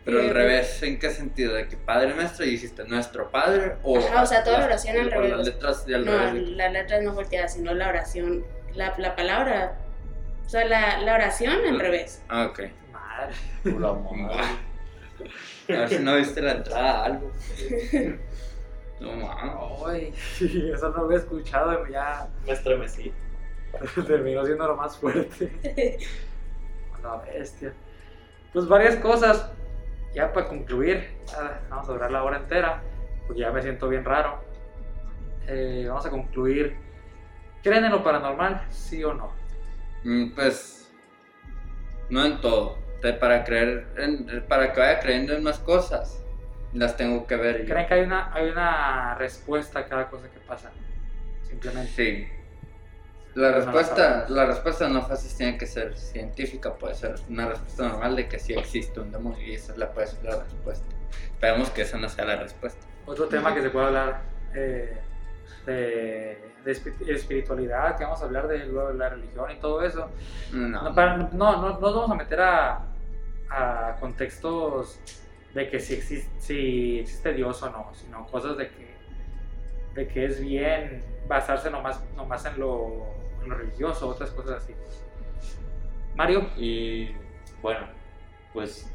[0.05, 1.55] Pero al Eh, revés, ¿en qué sentido?
[1.55, 3.77] ¿De que Padre Nuestro y dijiste Nuestro Padre?
[3.83, 5.31] O, Ajá, o sea, toda la las- oración al o revés.
[5.37, 6.49] las letras de al No, revés.
[6.51, 8.45] la letra no volteada, sino la oración,
[8.75, 9.77] la, la palabra,
[10.47, 12.23] o sea, la, la oración al revez.
[12.29, 12.61] Ah, ok.
[12.93, 13.35] Madre.
[13.63, 14.43] Pura madre.
[15.69, 17.31] A ver si no viste la entrada algo.
[19.01, 19.83] No mames.
[19.87, 20.15] Ay,
[20.75, 23.11] eso no lo había escuchado y ya Me estremecí.
[24.07, 25.51] terminó siendo lo más fuerte.
[27.03, 27.73] La bestia.
[28.53, 29.51] Pues varias cosas.
[30.15, 31.09] Ya para concluir,
[31.69, 32.83] vamos a durar la hora entera,
[33.27, 34.43] porque ya me siento bien raro.
[35.47, 36.77] Eh, vamos a concluir.
[37.63, 38.67] ¿Creen en lo paranormal?
[38.71, 39.33] ¿Sí o no?
[40.05, 40.93] Mm, Pues
[42.09, 42.79] no en todo.
[43.21, 46.23] Para creer, en- para que vaya creyendo en más cosas,
[46.73, 47.63] las tengo que ver.
[47.63, 47.73] yo.
[47.73, 50.71] ¿Creen que hay una, hay una respuesta a cada cosa que pasa?
[51.43, 51.91] Simplemente.
[51.93, 52.29] Sí.
[53.35, 54.31] La No respuesta, sabemos.
[54.31, 58.39] la respuesta no fácil tiene que ser científica, puede ser una respuesta normal de que
[58.39, 60.87] sí existe un demonio y esa es la, puede ser la respuesta.
[61.33, 62.85] Esperemos que esa no sea la respuesta.
[63.07, 64.23] Otro tema que se puede hablar
[64.55, 64.99] eh,
[65.65, 65.73] de,
[66.65, 70.11] de espi- espiritualidad, que vamos a hablar de la religión y todo eso.
[70.53, 72.85] No, No, para- no, no, no nos vamos a meter a,
[73.49, 74.99] a contextos
[75.55, 78.95] de que si existe, si existe Dios o no, sino cosas de que,
[79.95, 83.07] de que es bien basarse nomás, nomás en, lo,
[83.47, 84.75] religioso, otras cosas así.
[86.15, 87.11] Mario, Y
[87.63, 87.87] bueno,
[88.53, 88.91] pues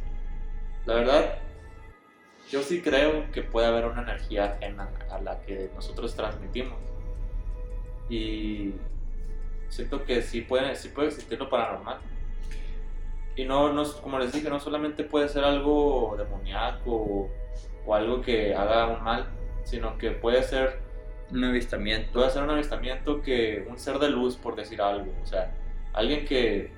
[0.86, 1.40] la verdad,
[2.50, 6.78] yo sí creo que puede haber una energía ajena a la que nosotros transmitimos.
[8.10, 8.74] Y
[9.70, 11.98] siento que sí puede, sí puede existir lo paranormal.
[13.36, 17.30] Y no, no, como les dije, no solamente puede ser algo demoníaco
[17.86, 19.28] o algo que haga un mal,
[19.64, 20.85] sino que puede ser
[21.36, 22.14] un avistamiento.
[22.14, 25.14] puede ser un avistamiento que un ser de luz, por decir algo.
[25.22, 25.56] O sea,
[25.94, 26.72] alguien que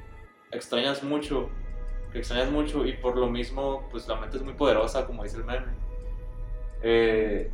[0.52, 1.50] extrañas mucho,
[2.12, 5.38] que extrañas mucho y por lo mismo, pues la mente es muy poderosa, como dice
[5.38, 5.68] el meme.
[6.82, 7.52] Eh,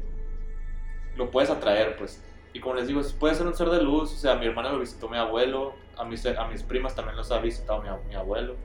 [1.16, 2.24] lo puedes atraer, pues.
[2.54, 4.14] Y como les digo, puede ser un ser de luz.
[4.14, 7.32] O sea, mi hermana lo visitó mi abuelo, a mis, a mis primas también los
[7.32, 8.56] ha visitado mi, abuelo.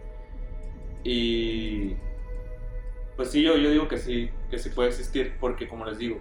[1.05, 1.95] Y
[3.17, 6.21] pues sí, yo, yo digo que sí, que sí puede existir, porque como les digo,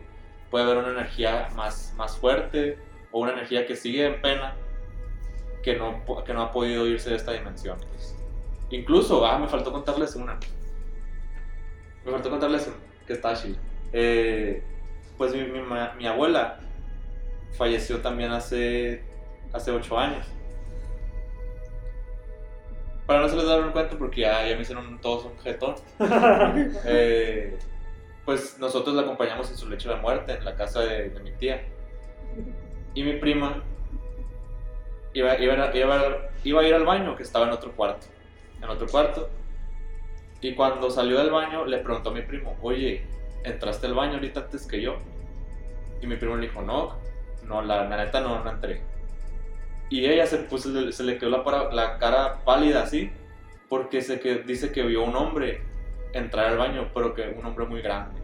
[0.49, 2.77] puede haber una energía más, más fuerte
[3.11, 4.55] o una energía que sigue en pena
[5.63, 7.77] que no, que no ha podido irse de esta dimensión.
[7.91, 8.15] pues.
[8.69, 10.37] Incluso, ah, me faltó contarles una.
[12.05, 12.75] Me faltó contarles una,
[13.05, 13.57] que está chila.
[13.93, 14.63] Eh,
[15.17, 16.59] pues mi, mi ma- mi abuela
[17.57, 19.03] falleció también hace,
[19.53, 20.25] hace ocho años.
[23.05, 25.75] Para no se les dar un cuento porque ya, ya me hicieron todos un jetón.
[26.85, 27.57] Eh,
[28.27, 31.63] pues nosotros la acompañamos en su lecho de muerte en la casa de, mi tía.
[32.93, 33.63] Y mi prima
[35.13, 38.05] iba, iba, a- iba iba a ir al baño, que estaba en otro cuarto.
[38.61, 39.29] En otro cuarto.
[40.41, 43.05] Y cuando salió del baño, le preguntó a mi primo, oye,
[43.45, 44.97] ¿entraste al baño ahorita antes que yo?
[46.01, 46.97] Y mi primo le dijo, no,
[47.45, 48.81] no, la, la neta no, no entré.
[49.89, 51.29] Y ella se, puso, se le quedó
[51.71, 53.09] la, cara pálida así,
[53.69, 55.61] porque se dice que vio un hombre
[56.19, 58.21] entrar al baño, pero que un hombre muy grande.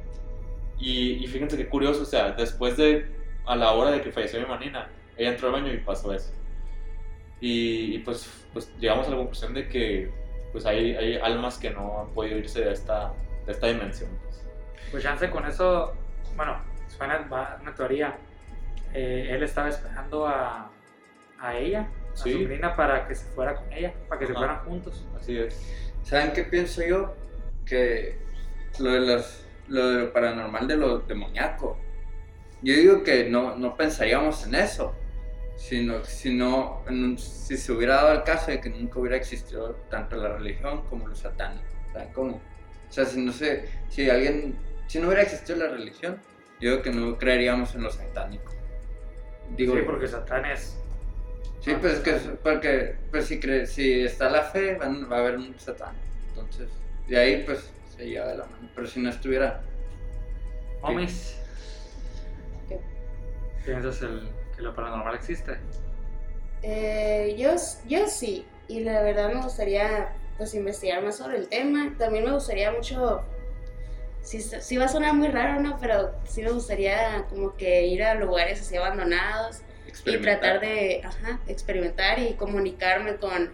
[0.79, 3.07] Y, y fíjense qué curioso, o sea, después de,
[3.45, 6.33] a la hora de que falleció mi manina, ella entró al baño y pasó eso.
[7.39, 10.11] Y, y pues, pues llegamos a la conclusión de que
[10.51, 13.11] pues hay, hay almas que no han podido irse de esta,
[13.45, 14.09] de esta dimensión.
[14.23, 14.45] pues.
[14.91, 15.93] pues chance con eso,
[16.35, 18.15] bueno, suena va- una teoría.
[18.93, 20.69] Eh, él estaba esperando a,
[21.39, 22.31] a ella, a Sí.
[22.33, 24.39] su sobrina, para que se fuera con ella, para que se Ajá.
[24.39, 25.05] fueran juntos.
[25.19, 25.89] Así es.
[26.03, 27.15] ¿Saben qué pienso yo?
[27.65, 28.17] Que
[28.79, 31.77] lo de, los, lo de lo paranormal de lo demoníaco.
[32.61, 34.95] Yo digo que no, no pensaríamos en eso.
[35.55, 40.15] Sino, sino en si se hubiera dado el caso de que nunca hubiera existido tanto
[40.15, 41.63] la religión como lo satánico.
[41.93, 42.35] ¿Saben cómo?
[42.89, 44.55] O sea, si no sé, si alguien,
[44.87, 46.19] si no hubiera existido la religión,
[46.59, 48.51] yo digo que no creeríamos en lo satánico.
[49.55, 50.75] Digo, sí, porque Satán es.
[51.59, 52.11] Sí, pues es que
[52.43, 55.95] porque pues si cre- si está la fe van- va a haber un satán.
[56.29, 56.67] Entonces,
[57.07, 58.69] de ahí pues se lleva de la mano.
[58.75, 59.61] Pero si no estuviera,
[60.81, 61.37] Momis.
[62.67, 62.79] ¿Qué?
[63.65, 65.57] ¿Piensas el, que lo paranormal existe?
[66.61, 67.55] Eh, yo,
[67.87, 71.93] yo sí, y la verdad me gustaría pues investigar más sobre el tema.
[71.97, 73.23] También me gustaría mucho
[74.23, 75.77] sí, sí va a sonar muy raro, ¿no?
[75.79, 79.61] Pero sí me gustaría como que ir a lugares así abandonados
[80.05, 83.51] y tratar de ajá, experimentar y comunicarme con,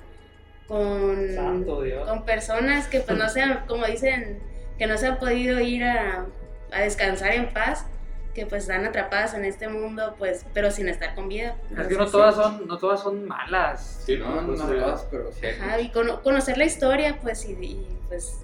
[0.70, 2.08] con, Santo Dios.
[2.08, 4.40] con personas que pues no sean, como dicen,
[4.78, 6.26] que no se han podido ir a,
[6.72, 7.86] a descansar en paz,
[8.34, 11.56] que pues están atrapadas en este mundo, pues, pero sin estar con vida.
[11.78, 14.04] Es que no todas son, no todas son malas.
[14.06, 15.48] Sí, No, no, Pues, no, todas, pero sí.
[15.48, 18.40] Ajá, y cono- conocer la historia, pues, y, y, pues,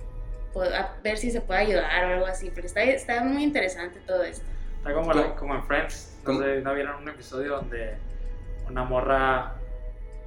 [0.74, 4.24] a ver si se puede ayudar o algo así, porque está, está muy interesante todo
[4.24, 4.46] esto.
[4.80, 6.18] Está como, la- como en Friends.
[6.26, 7.94] No, ¿no vieron un episodio donde
[8.68, 9.54] una morra,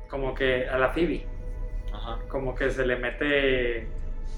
[0.08, 1.26] como que a la Phoebe,
[1.92, 2.18] Ajá.
[2.28, 3.86] como que se le mete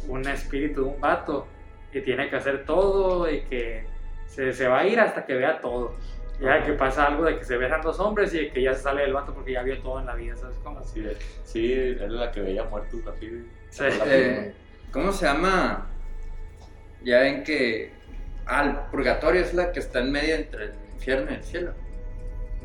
[0.08, 1.46] un espíritu de un vato
[1.92, 3.84] y tiene que hacer todo y que
[4.26, 5.94] se, se va a ir hasta que vea todo.
[6.40, 6.64] Ya Ajá.
[6.66, 9.12] que pasa algo de que se besan dos hombres y que ya se sale del
[9.12, 10.78] vato porque ya vio todo en la vida, ¿sabes cómo?
[10.78, 11.18] Así es.
[11.44, 13.44] Sí, era la que veía muertos la Phoebe.
[13.68, 13.84] Sí.
[14.06, 14.54] Eh,
[14.92, 15.86] ¿Cómo se llama?
[17.02, 17.92] Ya ven que.
[18.46, 21.72] Ah, el purgatorio es la que está en medio entre el infierno y el cielo.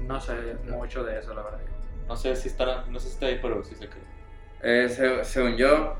[0.07, 0.33] No sé
[0.69, 1.59] mucho de eso, la verdad.
[2.07, 3.95] No sé si está, no sé si está ahí, pero sí sé que.
[4.67, 5.95] Eh, se- según yo,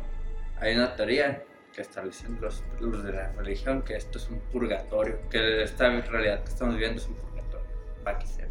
[0.60, 5.20] hay una teoría que establecen los, los de la religión que esto es un purgatorio,
[5.30, 7.68] que esta realidad que estamos viviendo es un purgatorio.
[8.04, 8.50] Para que sepa.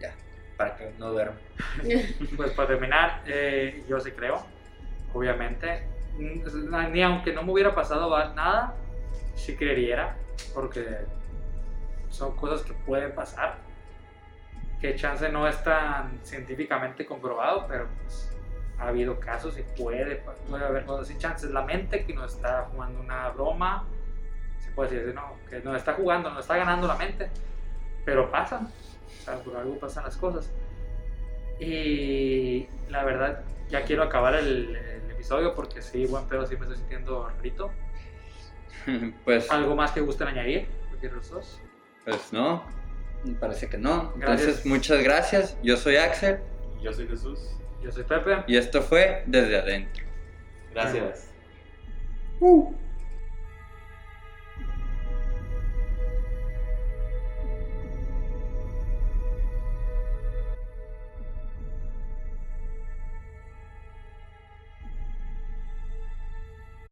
[0.00, 0.14] Ya,
[0.56, 1.36] para que no duerma.
[2.36, 4.44] Pues para terminar, eh, yo sí creo,
[5.14, 5.84] obviamente.
[6.18, 8.74] Ni aunque no me hubiera pasado nada,
[9.36, 10.16] sí creería,
[10.52, 10.84] porque
[12.08, 13.58] son cosas que pueden pasar.
[14.80, 18.36] Que chance no es tan científicamente comprobado, pero pues
[18.78, 21.50] ha habido casos y puede, puede haber cosas sin chances.
[21.50, 23.84] La mente que nos está jugando una broma,
[24.58, 27.28] se puede decir, no, que nos está jugando, nos está ganando la mente,
[28.04, 30.50] pero pasan, o sea, por algo pasan las cosas.
[31.58, 36.62] Y la verdad, ya quiero acabar el, el episodio porque sí, buen pedo, sí me
[36.62, 37.70] estoy sintiendo rito.
[39.24, 40.68] pues, ¿Algo más que gusten añadir?
[41.00, 41.60] Los dos.
[42.04, 42.64] pues no,
[43.38, 44.12] parece que no.
[44.16, 44.40] Gracias.
[44.40, 45.56] Entonces, muchas gracias.
[45.62, 46.40] Yo soy Axel
[46.82, 47.56] Yo soy Jesús.
[47.88, 48.44] Yo soy Pepe.
[48.46, 50.04] y esto fue Desde Adentro.
[50.74, 51.30] Gracias.
[52.38, 52.74] Uh.